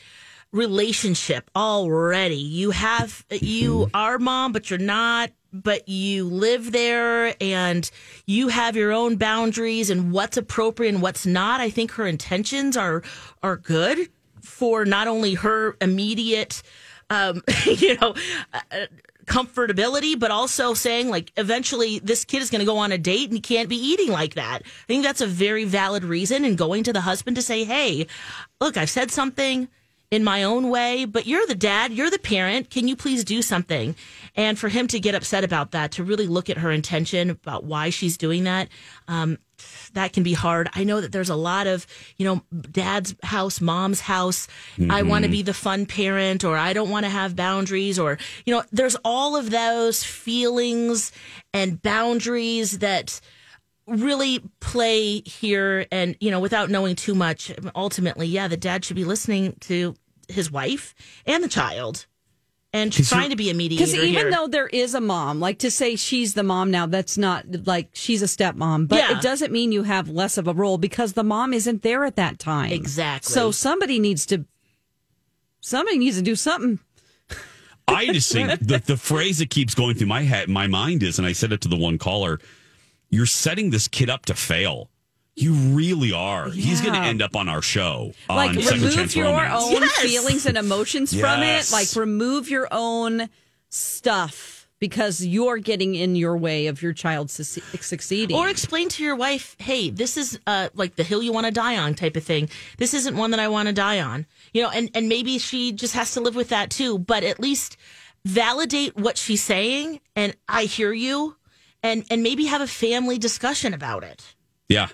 relationship 0.53 1.51
already. 1.57 2.37
You 2.37 2.71
have, 2.73 3.25
you 3.31 3.91
are 3.95 4.19
mom, 4.19 4.53
but 4.53 4.69
you're 4.69 4.79
not 4.79 5.31
but 5.63 5.89
you 5.89 6.25
live 6.25 6.73
there 6.73 7.35
and 7.41 7.91
you 8.27 8.49
have 8.49 8.77
your 8.77 8.93
own 8.93 9.17
boundaries 9.17 9.91
and 9.91 10.13
what's 10.13 10.37
appropriate 10.37 10.95
and 10.95 11.03
what's 11.03 11.27
not. 11.27 11.61
I 11.61 11.71
think 11.71 11.93
her 11.93 12.07
intentions 12.07 12.77
are 12.77 13.03
are 13.43 13.57
good 13.57 14.09
for 14.41 14.85
not 14.85 15.09
only 15.09 15.35
her 15.35 15.77
immediate, 15.81 16.63
um, 17.11 17.43
you 17.65 17.97
know. 17.99 18.15
Uh, 18.53 18.87
comfortability 19.27 20.17
but 20.17 20.31
also 20.31 20.73
saying 20.73 21.09
like 21.09 21.33
eventually 21.37 21.99
this 21.99 22.25
kid 22.25 22.41
is 22.41 22.49
going 22.49 22.61
to 22.61 22.65
go 22.65 22.79
on 22.79 22.93
a 22.93 22.99
date 22.99 23.25
and 23.25 23.33
he 23.33 23.41
can't 23.41 23.69
be 23.69 23.75
eating 23.75 24.09
like 24.09 24.35
that 24.35 24.63
i 24.65 24.87
think 24.87 25.03
that's 25.03 25.21
a 25.21 25.27
very 25.27 25.65
valid 25.65 26.05
reason 26.05 26.45
and 26.45 26.57
going 26.57 26.85
to 26.85 26.93
the 26.93 27.01
husband 27.01 27.35
to 27.35 27.43
say 27.43 27.65
hey 27.65 28.07
look 28.61 28.77
i've 28.77 28.89
said 28.89 29.11
something 29.11 29.67
in 30.11 30.23
my 30.23 30.45
own 30.45 30.69
way, 30.71 31.05
but 31.05 31.27
you're 31.27 31.47
the 31.47 31.55
dad, 31.55 31.93
you're 31.93 32.11
the 32.11 32.19
parent. 32.19 32.71
Can 32.71 32.87
you 32.89 32.97
please 32.97 33.25
do 33.25 33.43
something? 33.43 33.97
And 34.35 34.59
for 34.59 34.69
him 34.69 34.87
to 34.89 35.01
get 35.01 35.15
upset 35.15 35.45
about 35.45 35.73
that, 35.73 35.93
to 35.93 36.05
really 36.05 36.27
look 36.27 36.49
at 36.49 36.59
her 36.59 36.71
intention 36.71 37.31
about 37.31 37.65
why 37.65 37.91
she's 37.91 38.17
doing 38.17 38.45
that, 38.45 38.69
um, 39.09 39.39
that 39.95 40.13
can 40.13 40.23
be 40.23 40.35
hard. 40.35 40.69
I 40.75 40.85
know 40.85 41.01
that 41.01 41.13
there's 41.13 41.31
a 41.31 41.37
lot 41.37 41.67
of, 41.67 41.87
you 42.19 42.27
know, 42.27 42.43
dad's 42.71 43.15
house, 43.23 43.61
mom's 43.61 44.01
house. 44.01 44.49
I 44.91 45.03
want 45.03 45.25
to 45.25 45.31
be 45.31 45.43
the 45.43 45.55
fun 45.55 45.87
parent, 45.87 46.45
or 46.45 46.59
I 46.59 46.75
don't 46.75 46.91
want 46.91 47.05
to 47.07 47.11
have 47.11 47.35
boundaries, 47.35 47.99
or, 47.99 48.19
you 48.45 48.55
know, 48.55 48.63
there's 48.71 48.97
all 48.97 49.35
of 49.35 49.51
those 49.51 50.05
feelings 50.05 51.11
and 51.55 51.81
boundaries 51.81 52.81
that 52.81 53.21
really 53.87 54.43
play 54.61 55.21
here. 55.21 55.87
And, 55.91 56.17
you 56.21 56.31
know, 56.31 56.41
without 56.41 56.71
knowing 56.71 56.97
too 56.97 57.15
much, 57.15 57.53
ultimately, 57.75 58.27
yeah, 58.27 58.49
the 58.49 58.57
dad 58.57 58.85
should 58.85 58.97
be 58.97 59.05
listening 59.05 59.57
to 59.61 59.95
his 60.29 60.51
wife 60.51 60.95
and 61.25 61.43
the 61.43 61.49
child 61.49 62.07
and 62.73 62.93
trying 62.93 63.31
to 63.31 63.37
be 63.37 63.49
a 63.49 63.55
mediator. 63.55 63.85
Because 63.85 63.95
even 63.95 64.25
here. 64.25 64.31
though 64.31 64.49
there 64.49 64.67
is 64.67 64.95
a 64.95 65.01
mom, 65.01 65.41
like 65.41 65.61
to 65.61 65.71
say 65.71 65.97
she's 65.97 66.35
the 66.35 66.43
mom 66.43 66.71
now, 66.71 66.87
that's 66.87 67.17
not 67.17 67.45
like 67.67 67.91
she's 67.95 68.23
a 68.23 68.27
stepmom, 68.27 68.89
but 68.89 68.99
Yeah. 68.99 69.17
it 69.17 69.23
doesn't 69.23 69.53
mean 69.53 69.73
you 69.73 69.85
have 69.85 70.09
less 70.09 70.37
of 70.37 70.47
a 70.47 70.53
role 70.53 70.77
because 70.77 71.15
the 71.15 71.25
mom 71.25 71.55
isn't 71.55 71.83
there 71.83 72.05
at 72.05 72.17
that 72.17 72.39
time. 72.39 72.73
Exactly. 72.73 73.33
So 73.33 73.51
somebody 73.51 73.99
needs 73.99 74.27
to, 74.27 74.45
somebody 75.61 75.99
needs 75.99 76.17
to 76.17 76.23
do 76.23 76.37
something. 76.37 76.81
I 77.89 78.07
just 78.07 78.33
think 78.33 78.51
the, 78.61 78.83
the 78.85 78.97
phrase 78.97 79.39
that 79.39 79.49
keeps 79.49 79.75
going 79.75 79.95
through 79.95 80.09
my 80.09 80.23
head, 80.23 80.49
my 80.49 80.67
mind 80.67 81.03
is, 81.05 81.19
and 81.19 81.27
I 81.27 81.33
said 81.33 81.53
it 81.53 81.61
to 81.63 81.69
the 81.69 81.77
one 81.77 81.99
caller, 81.99 82.41
you're 83.11 83.27
setting 83.27 83.71
this 83.71 83.89
kid 83.89 84.11
up 84.11 84.27
to 84.27 84.35
fail. 84.35 84.91
You 85.35 85.53
really 85.53 86.13
are. 86.13 86.49
He's 86.51 86.81
going 86.81 86.95
to 86.95 87.01
end 87.01 87.21
up 87.21 87.37
on 87.37 87.49
our 87.49 87.61
show 87.61 88.13
like 88.29 88.51
on 88.51 88.57
remove 88.57 88.95
Chance 88.95 89.15
your 89.15 89.27
Romance. 89.27 89.65
own 89.65 89.87
feelings 89.89 90.47
and 90.47 90.57
emotions 90.57 91.19
from 91.19 91.43
it. 91.43 91.71
Like 91.71 91.95
remove 91.95 92.49
your 92.49 92.69
own 92.71 93.29
stuff 93.69 94.67
because 94.79 95.25
you're 95.25 95.59
getting 95.59 95.95
in 95.95 96.17
your 96.17 96.37
way 96.37 96.67
of 96.67 96.83
your 96.83 96.93
child 96.93 97.31
suc- 97.31 97.63
succeeding. 97.83 98.37
Or 98.37 98.49
explain 98.49 98.89
to 98.91 99.05
your 99.05 99.17
wife, 99.17 99.57
hey, 99.59 99.91
this 99.91 100.17
is 100.17 100.39
uh, 100.47 100.71
like 100.75 100.97
the 100.97 101.03
hill 101.03 101.23
you 101.23 101.33
want 101.33 101.47
to 101.47 101.53
die 101.53 101.77
on 101.77 101.95
type 101.95 102.17
of 102.17 102.25
thing. 102.25 102.49
This 102.79 102.95
isn't 102.95 103.17
one 103.17 103.31
that 103.33 103.41
I 103.41 103.49
want 103.49 103.69
to 103.69 103.75
die 103.75 104.01
on. 104.01 104.27
You 104.55 104.63
know, 104.63 104.71
and, 104.71 104.91
and 104.95 105.09
maybe 105.09 105.39
she 105.39 105.73
just 105.73 105.95
has 105.95 106.13
to 106.13 106.21
live 106.21 106.35
with 106.35 106.49
that 106.49 106.71
too, 106.71 106.99
but 106.99 107.25
at 107.25 107.41
least 107.41 107.77
validate 108.25 108.97
what 108.97 109.17
she's 109.17 109.43
saying 109.43 110.01
and 110.17 110.35
I 110.49 110.65
hear 110.65 110.93
you 110.93 111.36
and, 111.87 112.05
and 112.11 112.23
maybe 112.23 112.47
have 112.47 112.61
a 112.61 112.67
family 112.67 113.19
discussion 113.19 113.73
about 113.75 114.05
it. 114.05 114.35
Yeah. 114.69 114.89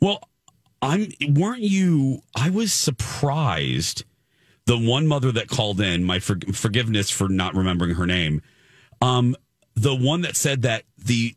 Well, 0.00 0.28
I'm. 0.82 1.08
Weren't 1.28 1.62
you? 1.62 2.22
I 2.34 2.50
was 2.50 2.72
surprised. 2.72 4.04
The 4.66 4.78
one 4.78 5.06
mother 5.06 5.32
that 5.32 5.48
called 5.48 5.80
in, 5.80 6.04
my 6.04 6.20
for, 6.20 6.38
forgiveness 6.52 7.10
for 7.10 7.28
not 7.28 7.54
remembering 7.54 7.94
her 7.94 8.06
name. 8.06 8.42
Um, 9.00 9.34
the 9.74 9.94
one 9.94 10.20
that 10.22 10.36
said 10.36 10.62
that 10.62 10.84
the 10.98 11.34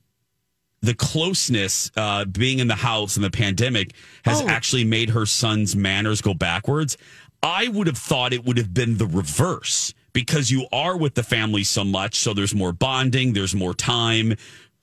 the 0.82 0.94
closeness, 0.94 1.90
uh, 1.96 2.26
being 2.26 2.60
in 2.60 2.68
the 2.68 2.76
house 2.76 3.16
and 3.16 3.24
the 3.24 3.32
pandemic, 3.32 3.94
has 4.26 4.42
Oh. 4.42 4.48
actually 4.48 4.84
made 4.84 5.12
her 5.12 5.26
son's 5.26 5.76
manners 5.76 6.22
go 6.22 6.34
backwards. 6.34 6.98
I 7.42 7.70
would 7.70 7.88
have 7.88 7.98
thought 7.98 8.34
it 8.34 8.44
would 8.44 8.58
have 8.58 8.74
been 8.74 8.98
the 8.98 9.06
reverse 9.08 9.94
because 10.14 10.50
you 10.52 10.68
are 10.72 10.96
with 10.98 11.16
the 11.16 11.24
family 11.24 11.64
so 11.64 11.84
much, 11.84 12.16
so 12.20 12.34
there's 12.34 12.56
more 12.56 12.72
bonding, 12.72 13.34
there's 13.34 13.56
more 13.56 13.74
time 13.74 14.36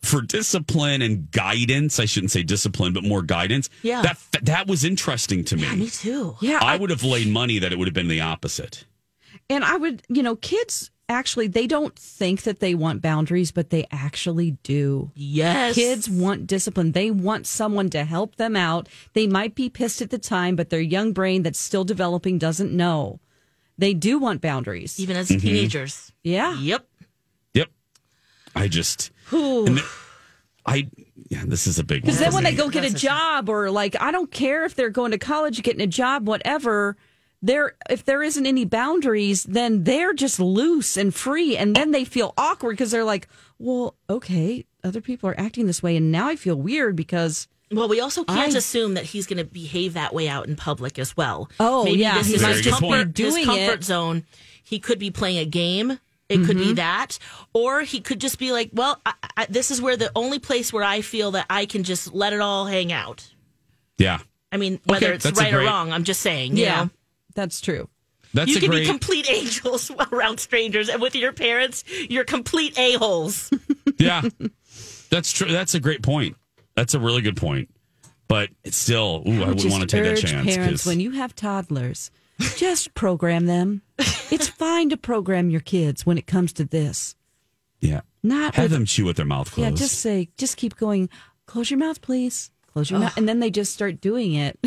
for 0.02 0.22
discipline 0.22 1.02
and 1.02 1.30
guidance. 1.30 2.00
I 2.00 2.04
shouldn't 2.06 2.30
say 2.32 2.42
discipline, 2.42 2.92
but 2.92 3.04
more 3.04 3.22
guidance. 3.22 3.68
Yeah. 3.82 4.02
that 4.02 4.18
that 4.42 4.66
was 4.66 4.84
interesting 4.84 5.44
to 5.44 5.56
me. 5.56 5.62
Yeah, 5.62 5.74
me 5.74 5.88
too. 5.90 6.36
Yeah, 6.40 6.58
I 6.62 6.74
I- 6.74 6.76
would 6.76 6.90
have 6.90 7.04
laid 7.04 7.28
money 7.28 7.58
that 7.58 7.72
it 7.72 7.78
would 7.78 7.86
have 7.88 7.94
been 7.94 8.08
the 8.08 8.20
opposite. 8.20 8.84
And 9.48 9.64
I 9.64 9.76
would, 9.76 10.02
you 10.08 10.22
know, 10.22 10.36
kids 10.36 10.90
actually 11.08 11.48
they 11.48 11.66
don't 11.66 11.98
think 11.98 12.42
that 12.44 12.60
they 12.60 12.74
want 12.74 13.02
boundaries, 13.02 13.50
but 13.52 13.70
they 13.70 13.84
actually 13.90 14.52
do. 14.62 15.10
Yes. 15.16 15.74
Kids 15.74 16.08
want 16.08 16.46
discipline. 16.46 16.92
They 16.92 17.10
want 17.10 17.46
someone 17.48 17.90
to 17.90 18.04
help 18.04 18.36
them 18.36 18.54
out. 18.56 18.88
They 19.12 19.26
might 19.26 19.54
be 19.56 19.68
pissed 19.68 20.00
at 20.00 20.10
the 20.10 20.18
time, 20.18 20.54
but 20.56 20.70
their 20.70 20.80
young 20.80 21.12
brain 21.12 21.42
that's 21.42 21.58
still 21.58 21.84
developing 21.84 22.38
doesn't 22.38 22.72
know. 22.72 23.18
They 23.80 23.94
do 23.94 24.18
want 24.18 24.40
boundaries. 24.42 25.00
Even 25.00 25.16
as 25.16 25.28
Mhm. 25.30 25.40
teenagers. 25.40 26.12
Yeah. 26.22 26.58
Yep. 26.60 26.86
Yep. 27.54 27.68
I 28.54 28.68
just 28.68 29.10
and 29.32 29.78
th- 29.78 29.88
I 30.66 30.88
yeah, 31.30 31.44
this 31.46 31.66
is 31.66 31.78
a 31.78 31.84
big. 31.84 32.02
Because 32.02 32.18
then 32.18 32.30
for 32.30 32.34
when 32.36 32.44
they 32.44 32.54
go 32.54 32.68
get 32.68 32.84
a 32.84 32.92
job 32.92 33.48
or 33.48 33.70
like 33.70 33.96
I 34.00 34.10
don't 34.12 34.30
care 34.30 34.64
if 34.64 34.74
they're 34.74 34.90
going 34.90 35.12
to 35.12 35.18
college, 35.18 35.62
getting 35.62 35.80
a 35.80 35.86
job, 35.86 36.26
whatever, 36.28 36.96
there 37.40 37.74
if 37.88 38.04
there 38.04 38.22
isn't 38.22 38.44
any 38.46 38.66
boundaries, 38.66 39.44
then 39.44 39.84
they're 39.84 40.12
just 40.12 40.38
loose 40.38 40.96
and 40.98 41.14
free 41.14 41.56
and 41.56 41.74
then 41.74 41.90
they 41.92 42.04
feel 42.04 42.34
awkward 42.36 42.72
because 42.72 42.90
they're 42.90 43.04
like, 43.04 43.28
Well, 43.58 43.94
okay, 44.10 44.66
other 44.84 45.00
people 45.00 45.30
are 45.30 45.40
acting 45.40 45.66
this 45.66 45.82
way 45.82 45.96
and 45.96 46.12
now 46.12 46.28
I 46.28 46.36
feel 46.36 46.56
weird 46.56 46.96
because 46.96 47.48
Well, 47.72 47.88
we 47.88 48.00
also 48.00 48.24
can't 48.24 48.54
I- 48.54 48.58
assume 48.58 48.94
that 48.94 49.04
he's 49.04 49.26
going 49.26 49.38
to 49.38 49.44
behave 49.44 49.94
that 49.94 50.12
way 50.12 50.28
out 50.28 50.48
in 50.48 50.56
public 50.56 50.98
as 50.98 51.16
well. 51.16 51.48
Oh, 51.60 51.84
Maybe 51.84 52.00
yeah, 52.00 52.18
this 52.18 52.26
he 52.28 52.34
is 52.34 52.42
might 52.42 52.56
his 52.56 52.62
just 52.62 52.80
be 52.80 52.88
comfort, 52.88 53.16
his 53.16 53.44
comfort 53.44 53.80
it. 53.80 53.84
zone. 53.84 54.24
He 54.62 54.78
could 54.80 54.98
be 54.98 55.10
playing 55.10 55.38
a 55.38 55.44
game. 55.44 55.98
It 56.28 56.44
could 56.46 56.58
be 56.58 56.66
mm-hmm. 56.66 56.74
that, 56.74 57.18
or 57.52 57.80
he 57.82 58.00
could 58.00 58.20
just 58.20 58.38
be 58.38 58.52
like, 58.52 58.70
"Well, 58.72 59.00
I, 59.04 59.14
I, 59.36 59.46
this 59.50 59.72
is 59.72 59.82
where 59.82 59.96
the 59.96 60.12
only 60.14 60.38
place 60.38 60.72
where 60.72 60.84
I 60.84 61.00
feel 61.00 61.32
that 61.32 61.46
I 61.50 61.66
can 61.66 61.82
just 61.82 62.14
let 62.14 62.32
it 62.32 62.40
all 62.40 62.66
hang 62.66 62.92
out." 62.92 63.28
yeah, 63.98 64.20
I 64.52 64.56
mean, 64.56 64.78
whether 64.84 65.06
Okay, 65.06 65.14
it's 65.16 65.24
that's 65.24 65.40
a 65.40 65.42
right 65.42 65.52
or 65.54 65.58
wrong, 65.62 65.92
I'm 65.92 66.04
just 66.04 66.20
saying. 66.20 66.56
You 66.56 66.64
Yeah. 66.66 66.82
know? 66.84 66.90
that's 67.34 67.60
true. 67.60 67.88
that's 68.32 68.48
you 68.48 68.60
can 68.60 68.70
great. 68.70 68.80
be 68.82 68.86
complete 68.86 69.28
angels 69.32 69.90
around 70.12 70.38
strangers, 70.38 70.88
and 70.88 71.02
with 71.02 71.16
your 71.16 71.32
parents, 71.32 71.82
you're 72.08 72.22
complete 72.22 72.78
a 72.78 72.92
holes. 72.94 73.50
yeah, 73.98 74.22
that's 75.10 75.32
true. 75.32 75.50
That's 75.50 75.74
a 75.74 75.80
great 75.80 76.02
point. 76.02 76.36
That's 76.80 76.94
a 76.94 76.98
really 76.98 77.20
good 77.20 77.36
point. 77.36 77.68
But 78.26 78.48
it's 78.64 78.78
still, 78.78 79.22
ooh, 79.28 79.42
I 79.42 79.48
would 79.48 79.58
not 79.62 79.70
want 79.70 79.82
to 79.82 79.86
take 79.86 80.02
that 80.04 80.16
chance. 80.16 80.54
Parents, 80.54 80.82
'cause- 80.82 80.86
when 80.86 80.98
you 80.98 81.10
have 81.10 81.34
toddlers, 81.34 82.10
just 82.56 82.94
program 82.94 83.44
them. 83.44 83.82
it's 83.98 84.48
fine 84.48 84.88
to 84.88 84.96
program 84.96 85.50
your 85.50 85.60
kids 85.60 86.06
when 86.06 86.16
it 86.16 86.26
comes 86.26 86.54
to 86.54 86.64
this. 86.64 87.16
yeah, 87.82 88.00
Not 88.22 88.54
have 88.54 88.64
with- 88.64 88.72
them 88.72 88.86
chew 88.86 89.04
with 89.04 89.16
their 89.16 89.26
mouth 89.26 89.50
closed. 89.52 89.70
Yeah, 89.70 89.76
just 89.76 89.98
say, 89.98 90.30
just 90.38 90.56
keep 90.56 90.76
going. 90.76 91.10
Close 91.46 91.70
your 91.70 91.78
mouth, 91.78 92.00
please. 92.00 92.50
Close 92.72 92.90
your 92.90 93.00
mouth, 93.00 93.14
and 93.18 93.28
then 93.28 93.40
they 93.40 93.50
just 93.50 93.74
start 93.74 94.00
doing 94.00 94.32
it. 94.34 94.58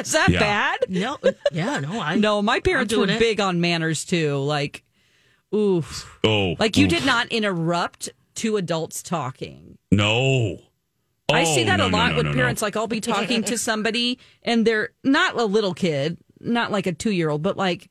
Is 0.00 0.12
that 0.12 0.30
Yeah. 0.30 0.38
bad? 0.38 0.78
No, 0.88 1.18
yeah, 1.52 1.78
no, 1.80 2.00
I 2.00 2.14
No, 2.16 2.40
my 2.40 2.60
parents 2.60 2.94
were 2.94 3.04
doing 3.04 3.16
it. 3.16 3.18
big 3.18 3.38
on 3.40 3.60
manners 3.60 4.04
too. 4.06 4.36
Like, 4.38 4.82
oof, 5.54 6.18
oh, 6.24 6.54
like 6.58 6.76
you 6.78 6.84
oof. 6.86 6.90
did 6.90 7.04
not 7.04 7.28
interrupt 7.28 8.08
two 8.34 8.56
adults 8.56 9.02
talking. 9.02 9.76
No. 9.90 10.60
I 11.34 11.44
see 11.44 11.62
Oh, 11.62 11.66
that 11.66 11.76
no, 11.76 11.86
a 11.86 11.88
lot 11.88 12.10
no, 12.12 12.16
with 12.16 12.26
no, 12.26 12.32
no. 12.32 12.36
parents. 12.36 12.62
Like, 12.62 12.76
I'll 12.76 12.86
be 12.86 13.00
talking 13.00 13.42
to 13.44 13.56
somebody, 13.58 14.18
and 14.42 14.66
they're 14.66 14.90
not 15.04 15.34
a 15.38 15.44
little 15.44 15.74
kid, 15.74 16.18
not 16.40 16.70
like 16.72 16.86
a 16.86 16.92
two 16.92 17.10
year 17.10 17.28
old, 17.30 17.42
but 17.42 17.56
like, 17.56 17.88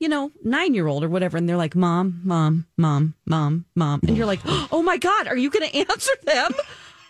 you 0.00 0.08
know, 0.08 0.30
nine 0.44 0.74
year 0.74 0.86
old 0.86 1.02
or 1.04 1.08
whatever. 1.08 1.36
And 1.36 1.48
they're 1.48 1.56
like, 1.56 1.74
Mom, 1.74 2.20
Mom, 2.24 2.66
Mom, 2.76 3.14
Mom, 3.26 3.64
Mom. 3.74 4.00
And 4.06 4.16
you're 4.16 4.26
like, 4.26 4.40
Oh 4.72 4.82
my 4.82 4.96
God, 4.96 5.26
are 5.26 5.36
you 5.36 5.50
going 5.50 5.68
to 5.70 5.76
answer 5.90 6.12
them? 6.24 6.52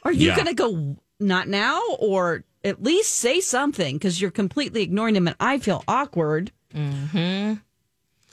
Are 0.05 0.13
you 0.13 0.29
Yeah. 0.29 0.37
going 0.37 0.47
to 0.49 0.55
go, 0.55 0.97
Not 1.21 1.49
now? 1.49 1.83
Or 1.99 2.45
at 2.65 2.83
least 2.83 3.13
say 3.17 3.41
something 3.41 3.97
because 3.97 4.21
you're 4.21 4.31
completely 4.31 4.83
ignoring 4.83 5.15
them. 5.15 5.27
And 5.29 5.37
I 5.39 5.59
feel 5.59 5.85
awkward. 5.87 6.51
Mm-hmm. 6.75 7.55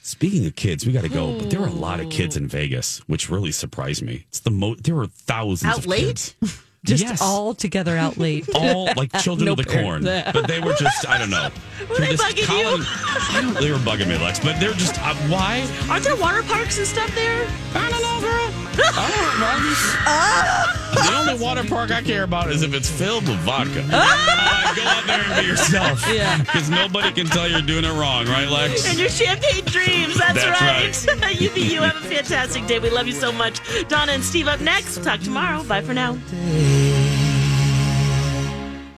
Speaking 0.02 0.46
of 0.46 0.56
kids, 0.56 0.86
we 0.86 0.94
got 0.94 1.02
to 1.02 1.10
go. 1.10 1.38
But 1.38 1.50
there 1.50 1.60
were 1.60 1.68
a 1.68 1.72
lot 1.72 2.00
of 2.00 2.10
kids 2.10 2.38
in 2.38 2.48
Vegas, 2.48 3.00
which 3.08 3.30
really 3.30 3.52
surprised 3.52 4.04
me. 4.04 4.26
It's 4.30 4.40
the 4.40 4.52
most. 4.52 4.84
There 4.84 4.94
were 4.96 5.08
thousands 5.08 5.74
Out 5.74 5.80
of 5.80 5.88
late? 5.88 6.36
kids. 6.42 6.64
Just 6.86 7.04
Yes. 7.04 7.22
all 7.22 7.54
together 7.54 7.98
out 7.98 8.18
late. 8.18 8.48
all 8.56 8.90
like 8.96 9.12
children 9.22 9.46
No 9.48 9.52
of 9.54 9.58
the 9.58 9.66
corn, 9.66 10.04
parents. 10.04 10.32
but 10.34 10.48
they 10.48 10.60
were 10.60 10.74
just 10.74 11.08
I 11.10 11.18
don't 11.18 11.30
know. 11.30 11.50
Were 11.90 11.98
they 11.98 12.12
Just 12.16 12.24
bugging 12.24 12.46
Colin- 12.46 12.82
you? 12.82 12.86
I 12.88 13.40
don't. 13.42 13.54
They 13.56 13.72
were 13.72 13.78
bugging 13.80 14.08
me, 14.08 14.18
Lex, 14.18 14.40
but 14.40 14.60
they're 14.60 14.74
just 14.74 14.98
uh, 15.02 15.14
why? 15.28 15.68
Aren't 15.90 16.04
there 16.06 16.16
water 16.16 16.42
parks 16.44 16.78
and 16.78 16.88
stuff 16.88 17.14
there? 17.16 17.46
I 17.76 17.90
don't 17.90 18.02
know, 18.02 18.22
girl. 18.22 18.52
I 18.98 19.10
don't 19.18 20.76
know. 20.80 20.85
The 20.96 21.14
only 21.16 21.36
water 21.44 21.64
park 21.64 21.92
I 21.92 22.02
care 22.02 22.24
about 22.24 22.52
is 22.52 22.64
if 22.64 22.74
it's 22.74 22.90
filled 22.90 23.28
with 23.28 23.38
vodka. 23.40 23.84
Uh, 23.92 24.76
go 24.76 24.82
out 24.84 25.06
there 25.06 25.22
and 25.22 25.42
be 25.42 25.48
yourself. 25.52 26.04
Yeah. 26.12 26.38
because 26.40 26.70
nobody 26.70 27.12
can 27.12 27.28
tell 27.28 27.48
you're 27.48 27.62
doing 27.62 27.86
it 27.86 27.92
wrong, 27.94 28.26
right, 28.28 28.48
Lex? 28.48 28.88
And 28.90 28.98
your 29.00 29.10
champagne 29.10 29.66
dreams. 29.66 30.18
That's, 30.18 30.44
That's 30.44 31.08
right. 31.22 31.40
you 31.42 31.50
be 31.52 31.62
you. 31.62 31.82
Have 31.82 31.96
a 31.98 32.08
fantastic 32.08 32.66
day. 32.68 32.80
We 32.80 32.90
love 32.90 33.08
you 33.08 33.14
so 33.14 33.32
much. 33.32 33.60
Donna 33.88 34.14
and 34.14 34.24
Steve 34.24 34.48
up 34.48 34.60
next. 34.62 34.96
We'll 34.98 35.06
talk 35.06 35.20
tomorrow. 35.22 35.64
Bye 35.64 35.82
for 35.82 35.94
now. 35.94 36.18